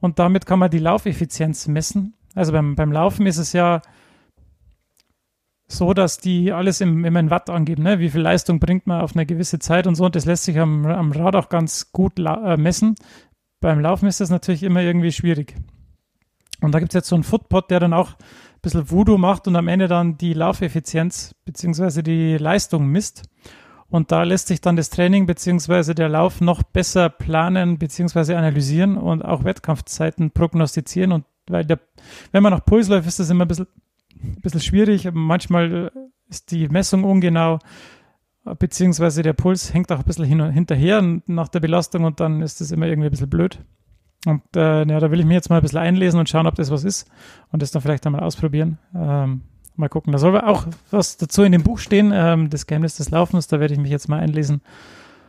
[0.00, 2.14] Und damit kann man die Laufeffizienz messen.
[2.34, 3.82] Also beim, beim Laufen ist es ja
[5.72, 7.98] so, dass die alles im, immer Watt angeben, ne?
[7.98, 10.04] wie viel Leistung bringt man auf eine gewisse Zeit und so.
[10.04, 12.94] Und das lässt sich am, am Rad auch ganz gut äh, messen.
[13.62, 15.54] Beim Laufen ist das natürlich immer irgendwie schwierig.
[16.60, 19.46] Und da gibt es jetzt so einen Footpod, der dann auch ein bisschen Voodoo macht
[19.46, 22.02] und am Ende dann die Laufeffizienz bzw.
[22.02, 23.22] die Leistung misst.
[23.88, 25.94] Und da lässt sich dann das Training bzw.
[25.94, 28.34] der Lauf noch besser planen bzw.
[28.34, 31.12] analysieren und auch Wettkampfzeiten prognostizieren.
[31.12, 31.78] Und weil der,
[32.32, 33.68] wenn man nach Puls läuft, ist das immer ein bisschen,
[34.20, 35.08] ein bisschen schwierig.
[35.12, 35.92] Manchmal
[36.28, 37.60] ist die Messung ungenau,
[38.58, 42.42] beziehungsweise der Puls hängt auch ein bisschen hin und hinterher nach der Belastung und dann
[42.42, 43.60] ist das immer irgendwie ein bisschen blöd.
[44.26, 46.54] Und äh, ja, da will ich mir jetzt mal ein bisschen einlesen und schauen, ob
[46.54, 47.08] das was ist
[47.50, 48.78] und das dann vielleicht einmal ausprobieren.
[48.94, 49.42] Ähm,
[49.74, 50.12] mal gucken.
[50.12, 53.48] Da soll auch was dazu in dem Buch stehen, ähm, das Geheimnis des Laufens.
[53.48, 54.60] Da werde ich mich jetzt mal einlesen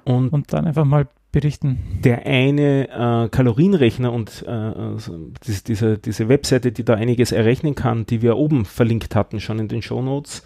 [0.04, 1.80] Und und dann einfach mal berichten.
[2.04, 4.72] der eine äh, Kalorienrechner und äh,
[5.48, 9.58] diese, diese, diese Webseite, die da einiges errechnen kann, die wir oben verlinkt hatten, schon
[9.58, 10.44] in den Shownotes,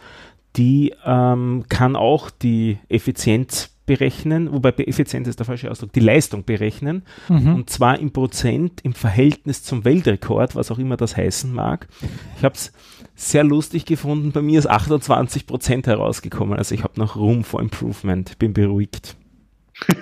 [0.55, 5.99] die ähm, kann auch die Effizienz berechnen, wobei be- Effizienz ist der falsche Ausdruck, die
[6.01, 7.55] Leistung berechnen Mhm.
[7.55, 11.87] und zwar im Prozent im Verhältnis zum Weltrekord, was auch immer das heißen mag.
[12.37, 12.73] Ich habe es
[13.15, 17.61] sehr lustig gefunden, bei mir ist 28 Prozent herausgekommen, also ich habe noch Room for
[17.61, 19.15] Improvement, bin beruhigt.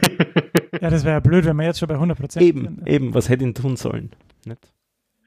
[0.82, 3.30] Ja, das wäre ja blöd, wenn wir jetzt schon bei 100 Prozent Eben, eben, was
[3.30, 4.12] hätte ich tun sollen?
[4.46, 4.74] Nicht?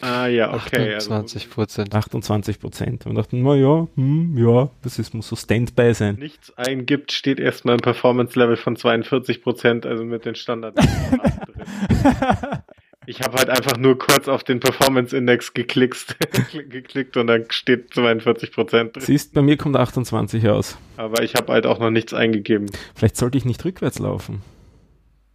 [0.00, 0.94] Ah ja, okay.
[0.94, 1.94] Also, 28 Prozent.
[1.94, 3.06] 28 Prozent.
[3.06, 6.16] Und dachten, na ja, hm, ja, das ist, muss so Standby sein.
[6.16, 10.76] nichts eingibt, steht erstmal ein Performance-Level von 42 Prozent, also mit den Standard.
[10.76, 10.86] drin.
[13.04, 16.16] Ich habe halt einfach nur kurz auf den Performance Index geklickt,
[16.52, 18.96] geklickt und dann steht 42 Prozent.
[19.00, 20.78] Siehst, bei mir kommt 28 aus.
[20.96, 22.66] Aber ich habe halt auch noch nichts eingegeben.
[22.94, 24.42] Vielleicht sollte ich nicht rückwärts laufen.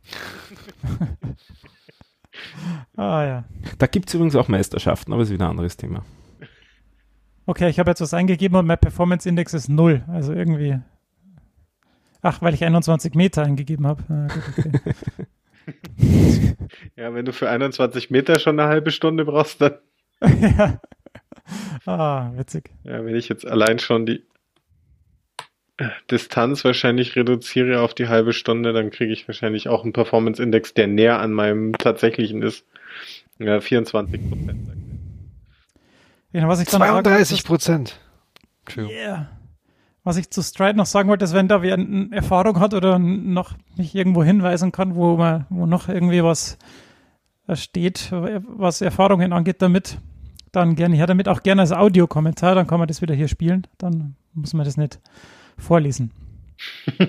[2.95, 3.43] ah ja.
[3.77, 6.03] Da gibt es übrigens auch Meisterschaften, aber ist wieder ein anderes Thema.
[7.45, 10.03] Okay, ich habe jetzt was eingegeben und mein Performance Index ist 0.
[10.07, 10.79] Also irgendwie.
[12.21, 14.03] Ach, weil ich 21 Meter eingegeben habe.
[14.09, 14.27] Ah,
[14.57, 14.71] okay.
[16.95, 19.77] ja, wenn du für 21 Meter schon eine halbe Stunde brauchst, dann.
[20.21, 20.81] ja.
[21.85, 22.71] Ah, witzig.
[22.83, 24.23] Ja, wenn ich jetzt allein schon die
[26.09, 30.87] Distanz wahrscheinlich reduziere auf die halbe Stunde, dann kriege ich wahrscheinlich auch einen Performance-Index, der
[30.87, 32.65] näher an meinem tatsächlichen ist.
[33.37, 34.59] Ja, 24 Prozent.
[36.33, 37.99] Ja, was ich 32 Prozent.
[38.75, 39.29] Yeah.
[40.03, 42.97] Was ich zu Stride noch sagen wollte, ist, wenn da wer eine Erfahrung hat oder
[42.97, 46.57] noch mich irgendwo hinweisen kann, wo man, wo noch irgendwie was
[47.53, 49.99] steht, was Erfahrungen angeht damit,
[50.51, 53.67] dann gerne her damit, auch gerne als Audiokommentar, dann kann man das wieder hier spielen,
[53.77, 54.99] dann muss man das nicht
[55.57, 56.11] vorlesen.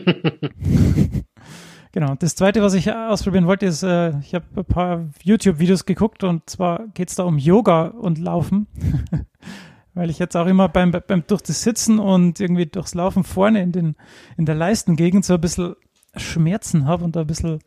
[1.92, 2.14] genau.
[2.16, 6.48] Das zweite, was ich ausprobieren wollte, ist, äh, ich habe ein paar YouTube-Videos geguckt und
[6.48, 8.66] zwar geht es da um Yoga und Laufen.
[9.94, 13.62] Weil ich jetzt auch immer beim, beim durch das Sitzen und irgendwie durchs Laufen vorne
[13.62, 13.96] in, den,
[14.36, 15.74] in der Leistengegend so ein bisschen
[16.14, 17.58] Schmerzen habe und da ein bisschen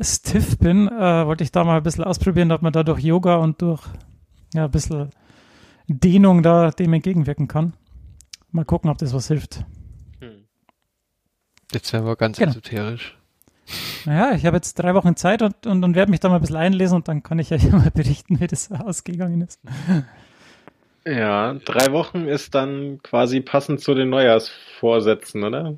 [0.00, 3.36] stiff bin, äh, wollte ich da mal ein bisschen ausprobieren, ob man da durch Yoga
[3.36, 3.82] und durch
[4.54, 5.10] ja, ein bisschen
[5.88, 7.74] Dehnung da dem entgegenwirken kann.
[8.50, 9.64] Mal gucken, ob das was hilft.
[11.72, 12.50] Jetzt werden wir ganz genau.
[12.50, 13.16] esoterisch.
[14.06, 16.40] Naja, ich habe jetzt drei Wochen Zeit und, und, und werde mich da mal ein
[16.40, 19.60] bisschen einlesen und dann kann ich euch mal berichten, wie das ausgegangen ist.
[21.06, 25.76] Ja, drei Wochen ist dann quasi passend zu den Neujahrsvorsätzen, oder?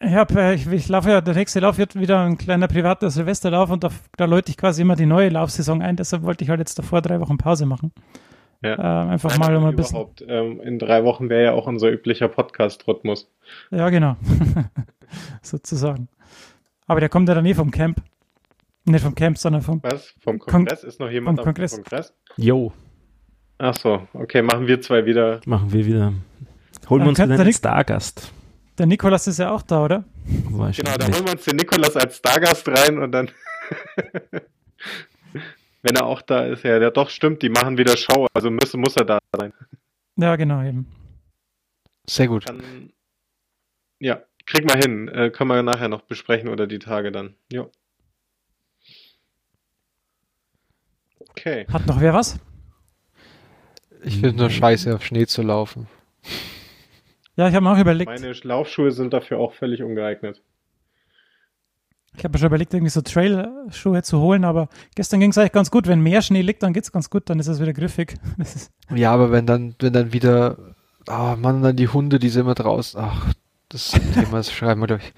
[0.00, 3.82] Ja, ich, ich laufe ja, der nächste Lauf wird wieder ein kleiner privater Silvesterlauf und
[3.82, 6.78] da, da läute ich quasi immer die neue Laufsaison ein, deshalb wollte ich halt jetzt
[6.78, 7.92] davor drei Wochen Pause machen.
[8.62, 8.74] Ja.
[8.74, 10.06] Äh, einfach mal um ein bisschen.
[10.26, 13.30] Ähm, in drei Wochen wäre ja auch unser üblicher Podcast-Rhythmus.
[13.70, 14.16] Ja, genau.
[15.42, 16.08] Sozusagen.
[16.86, 18.02] Aber der kommt ja dann eh vom Camp.
[18.84, 19.82] Nicht vom Camp, sondern vom.
[19.82, 20.14] Was?
[20.20, 20.80] Vom Kongress?
[20.80, 21.74] Kon ist noch jemand vom Kongress?
[21.74, 22.12] Kongress?
[22.36, 22.72] Jo.
[23.58, 25.40] Ach so, okay, machen wir zwei wieder.
[25.44, 26.12] Machen wir wieder.
[26.88, 28.32] Holen wir uns wieder einen Stargast.
[28.78, 30.04] Der Nikolas ist ja auch da, oder?
[30.24, 33.30] Genau, da holen wir uns den Nikolas als Stargast rein und dann.
[35.88, 38.74] wenn er auch da ist, ja, der doch stimmt, die machen wieder Show, also muss,
[38.74, 39.52] muss er da sein.
[40.16, 40.86] Ja, genau, eben.
[42.06, 42.48] Sehr gut.
[42.48, 42.92] Dann,
[43.98, 45.08] ja, krieg mal hin.
[45.08, 47.34] Äh, können wir nachher noch besprechen oder die Tage dann.
[47.52, 47.70] Jo.
[51.30, 51.66] Okay.
[51.72, 52.38] Hat noch wer was?
[54.02, 55.88] Ich finde nur scheiße, auf Schnee zu laufen.
[57.36, 58.10] Ja, ich habe mir auch überlegt.
[58.10, 60.42] Meine Laufschuhe sind dafür auch völlig ungeeignet.
[62.18, 65.52] Ich habe mir schon überlegt, irgendwie so Trail-Schuhe zu holen, aber gestern ging es eigentlich
[65.52, 65.86] ganz gut.
[65.86, 68.16] Wenn mehr Schnee liegt, dann geht es ganz gut, dann ist es wieder griffig.
[68.94, 70.58] ja, aber wenn dann, wenn dann wieder,
[71.08, 73.00] oh Mann, dann die Hunde, die sind immer draußen.
[73.00, 73.32] Ach,
[73.68, 75.12] das Thema, das schreiben wir durch.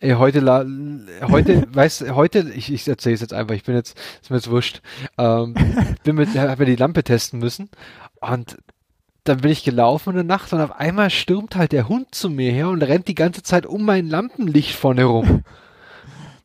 [0.00, 0.64] Ey, heute, la,
[1.28, 4.50] heute, weißt heute, ich, ich erzähle es jetzt einfach, ich bin jetzt, ist mir jetzt
[4.50, 4.80] wurscht,
[5.18, 5.54] ähm,
[6.02, 7.68] bin mit, habe die Lampe testen müssen
[8.22, 8.56] und
[9.24, 12.30] dann bin ich gelaufen in der Nacht und auf einmal stürmt halt der Hund zu
[12.30, 15.44] mir her und rennt die ganze Zeit um mein Lampenlicht vorne rum.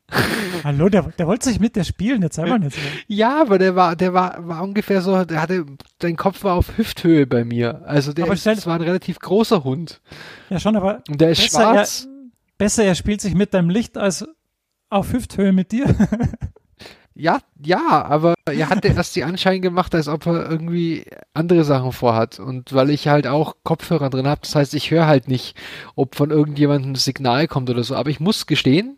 [0.63, 2.77] Hallo, der, der wollte sich mit der spielen, jetzt einmal nicht.
[3.07, 5.65] Ja, aber der war, der war, war ungefähr so, der hatte,
[6.01, 7.81] sein Kopf war auf Hüfthöhe bei mir.
[7.85, 10.01] Also der ist, das war ein relativ großer Hund.
[10.49, 11.03] Ja, schon, aber.
[11.09, 12.05] Und der ist schwarz.
[12.05, 14.25] Er, besser, er spielt sich mit deinem Licht als
[14.89, 15.93] auf Hüfthöhe mit dir.
[17.13, 21.91] ja, ja, aber er hatte erst die Anschein gemacht, als ob er irgendwie andere Sachen
[21.91, 22.39] vorhat.
[22.39, 25.57] Und weil ich halt auch Kopfhörer drin habe, das heißt, ich höre halt nicht,
[25.95, 27.93] ob von irgendjemandem ein Signal kommt oder so.
[27.93, 28.97] Aber ich muss gestehen,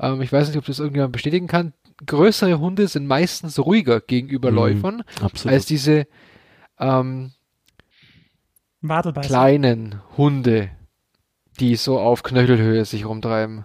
[0.00, 1.72] ähm, ich weiß nicht, ob das irgendjemand bestätigen kann.
[2.06, 5.04] Größere Hunde sind meistens ruhiger gegenüber mhm, Läufern
[5.44, 6.06] als diese
[6.78, 7.32] ähm,
[9.22, 10.70] kleinen Hunde,
[11.60, 13.64] die so auf Knöchelhöhe sich rumtreiben.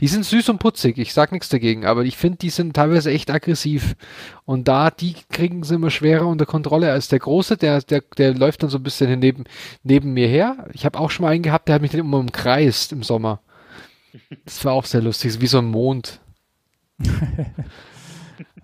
[0.00, 3.10] Die sind süß und putzig, ich sag nichts dagegen, aber ich finde, die sind teilweise
[3.10, 3.96] echt aggressiv.
[4.44, 8.32] Und da, die kriegen sie immer schwerer unter Kontrolle als der Große, der, der, der
[8.32, 9.44] läuft dann so ein bisschen neben,
[9.82, 10.68] neben mir her.
[10.72, 13.40] Ich habe auch schon mal einen gehabt, der hat mich dann immer umkreist im Sommer.
[14.44, 16.20] Das war auch sehr lustig, wie so ein Mond.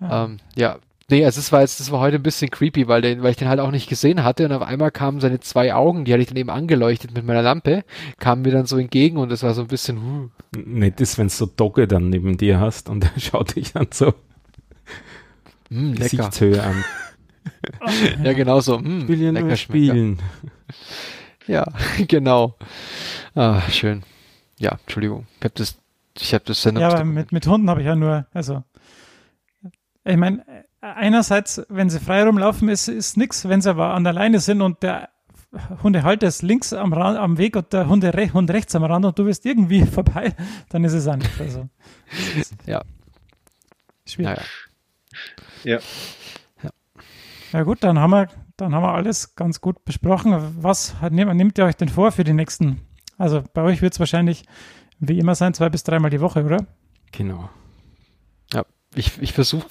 [0.01, 0.79] ähm, ja,
[1.09, 3.37] nee, also das war jetzt, das war heute ein bisschen creepy, weil, den, weil ich
[3.37, 6.21] den halt auch nicht gesehen hatte und auf einmal kamen seine zwei Augen, die hatte
[6.21, 7.83] ich dann eben angeleuchtet mit meiner Lampe,
[8.17, 10.29] kamen mir dann so entgegen und das war so ein bisschen, huh.
[10.65, 13.87] Nett ist, wenn du so Dogge dann neben dir hast und er schaut dich dann
[13.91, 14.13] so
[15.69, 16.83] mm, Gesichtshöhe an.
[18.23, 18.79] ja, genau so.
[18.79, 20.19] Mm, Spielen lecker spielen.
[21.47, 21.65] Ja,
[22.07, 22.55] genau.
[23.35, 24.03] Ah, schön.
[24.57, 25.27] Ja, Entschuldigung.
[25.39, 25.77] Ich habe das,
[26.17, 28.63] ich habe das Ja, aber mit, mit Hunden habe ich ja nur, also
[30.05, 30.45] Ich meine,
[30.81, 33.47] einerseits, wenn sie frei rumlaufen, ist, ist nichts.
[33.47, 35.09] Wenn sie aber an der Leine sind und der
[35.83, 39.05] Hundehalter ist links am, Rand, am Weg und der Hunde re Hund rechts am Rand
[39.05, 40.33] und du bist irgendwie vorbei,
[40.69, 41.39] dann ist es auch nicht.
[41.39, 41.69] Also,
[42.65, 42.83] ja.
[44.05, 44.39] Schwierig.
[45.63, 45.73] Ja.
[45.73, 46.69] ja.
[47.51, 48.27] Ja gut, dann haben wir,
[48.57, 50.57] dann haben wir alles ganz gut besprochen.
[50.61, 52.81] Was nehmt ihr euch denn vor für die nächsten?
[53.17, 54.43] Also bei euch wird es wahrscheinlich
[54.99, 56.65] wie immer sein, zwei bis dreimal die Woche, oder?
[57.11, 57.49] Genau.
[58.53, 59.67] Ja, ich, ich versuche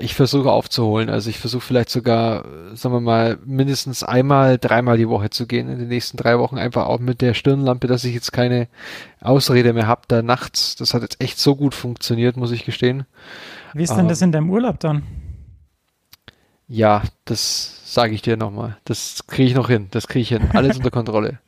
[0.00, 1.08] ich versuche aufzuholen.
[1.08, 2.44] Also ich versuche vielleicht sogar,
[2.74, 6.58] sagen wir mal, mindestens einmal, dreimal die Woche zu gehen in den nächsten drei Wochen,
[6.58, 8.66] einfach auch mit der Stirnlampe, dass ich jetzt keine
[9.20, 10.74] Ausrede mehr habe da nachts.
[10.74, 13.06] Das hat jetzt echt so gut funktioniert, muss ich gestehen.
[13.72, 15.04] Wie ist denn ähm, das in deinem Urlaub dann?
[16.66, 18.76] Ja, das sage ich dir nochmal.
[18.84, 19.86] Das kriege ich noch hin.
[19.90, 20.50] Das kriege ich hin.
[20.52, 21.38] Alles unter Kontrolle.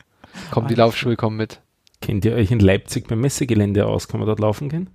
[0.51, 1.61] Komm, die Laufschuhe kommen mit.
[2.01, 4.09] Kennt ihr euch in Leipzig beim Messegelände aus?
[4.09, 4.91] Kann man dort laufen gehen?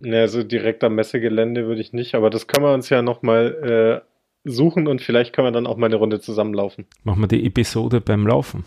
[0.00, 4.02] Ne, also direkt am Messegelände würde ich nicht, aber das können wir uns ja nochmal
[4.04, 6.86] äh, suchen und vielleicht können wir dann auch mal eine Runde zusammenlaufen.
[7.02, 8.64] Machen wir die Episode beim Laufen.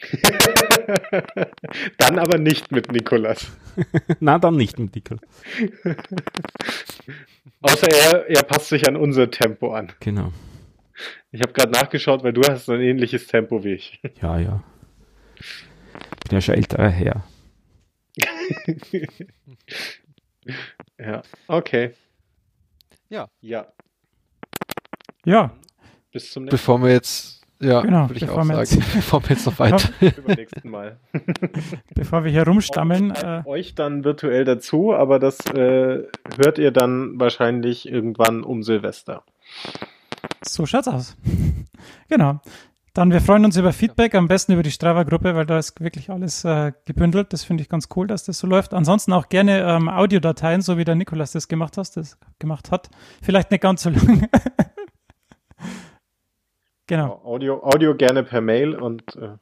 [1.98, 3.50] dann aber nicht mit Nikolas.
[4.20, 5.22] Na, dann nicht mit Nikolas.
[7.60, 9.92] Außer er, er passt sich an unser Tempo an.
[10.00, 10.32] Genau.
[11.32, 14.00] Ich habe gerade nachgeschaut, weil du hast ein ähnliches Tempo wie ich.
[14.20, 14.62] Ja, ja.
[15.38, 15.66] Ich
[16.28, 17.24] bin ja schon älterer Herr.
[20.98, 21.94] ja, okay.
[23.08, 23.28] Ja.
[23.40, 23.66] Ja.
[25.24, 25.50] Ja.
[26.12, 29.30] Bis zum nächsten Bevor wir jetzt, ja, genau, würde ich auch sagen, jetzt, bevor wir
[29.30, 29.88] jetzt noch weiter.
[30.00, 30.98] Übernächsten Mal.
[31.94, 33.12] bevor wir hier rumstammeln.
[33.12, 36.04] Äh, euch dann virtuell dazu, aber das äh,
[36.36, 39.24] hört ihr dann wahrscheinlich irgendwann um Silvester.
[40.42, 41.16] So schaut's aus.
[42.08, 42.40] genau.
[42.94, 46.10] Dann, wir freuen uns über Feedback, am besten über die Strava-Gruppe, weil da ist wirklich
[46.10, 47.32] alles äh, gebündelt.
[47.32, 48.72] Das finde ich ganz cool, dass das so läuft.
[48.72, 52.88] Ansonsten auch gerne ähm, Audiodateien, so wie der Nikolas das gemacht, hast, das gemacht hat.
[53.20, 54.28] Vielleicht nicht ganz so lang.
[56.86, 57.20] genau.
[57.24, 59.38] Audio, Audio gerne per Mail und äh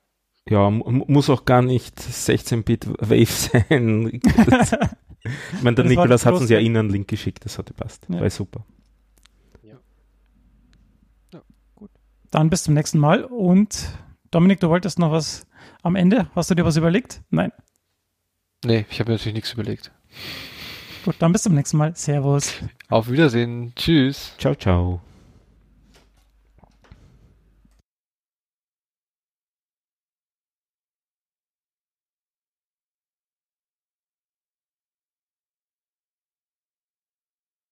[0.49, 4.07] ja, muss auch gar nicht 16-Bit Wave sein.
[4.23, 8.07] ich meine, der das Nikolas hat uns ja Ihnen einen Link geschickt, das hat gepasst.
[8.09, 8.21] Ja.
[8.21, 8.65] War super.
[12.33, 13.25] Dann bis zum nächsten Mal.
[13.25, 13.87] Und
[14.33, 15.47] Dominik, du wolltest noch was
[15.83, 16.29] am Ende?
[16.35, 17.21] Hast du dir was überlegt?
[17.31, 17.53] Nein.
[18.65, 19.93] Nee, ich habe mir natürlich nichts überlegt.
[21.05, 21.95] Gut, dann bis zum nächsten Mal.
[21.95, 22.55] Servus.
[22.89, 23.73] Auf Wiedersehen.
[23.77, 24.35] Tschüss.
[24.39, 25.03] Ciao, ciao.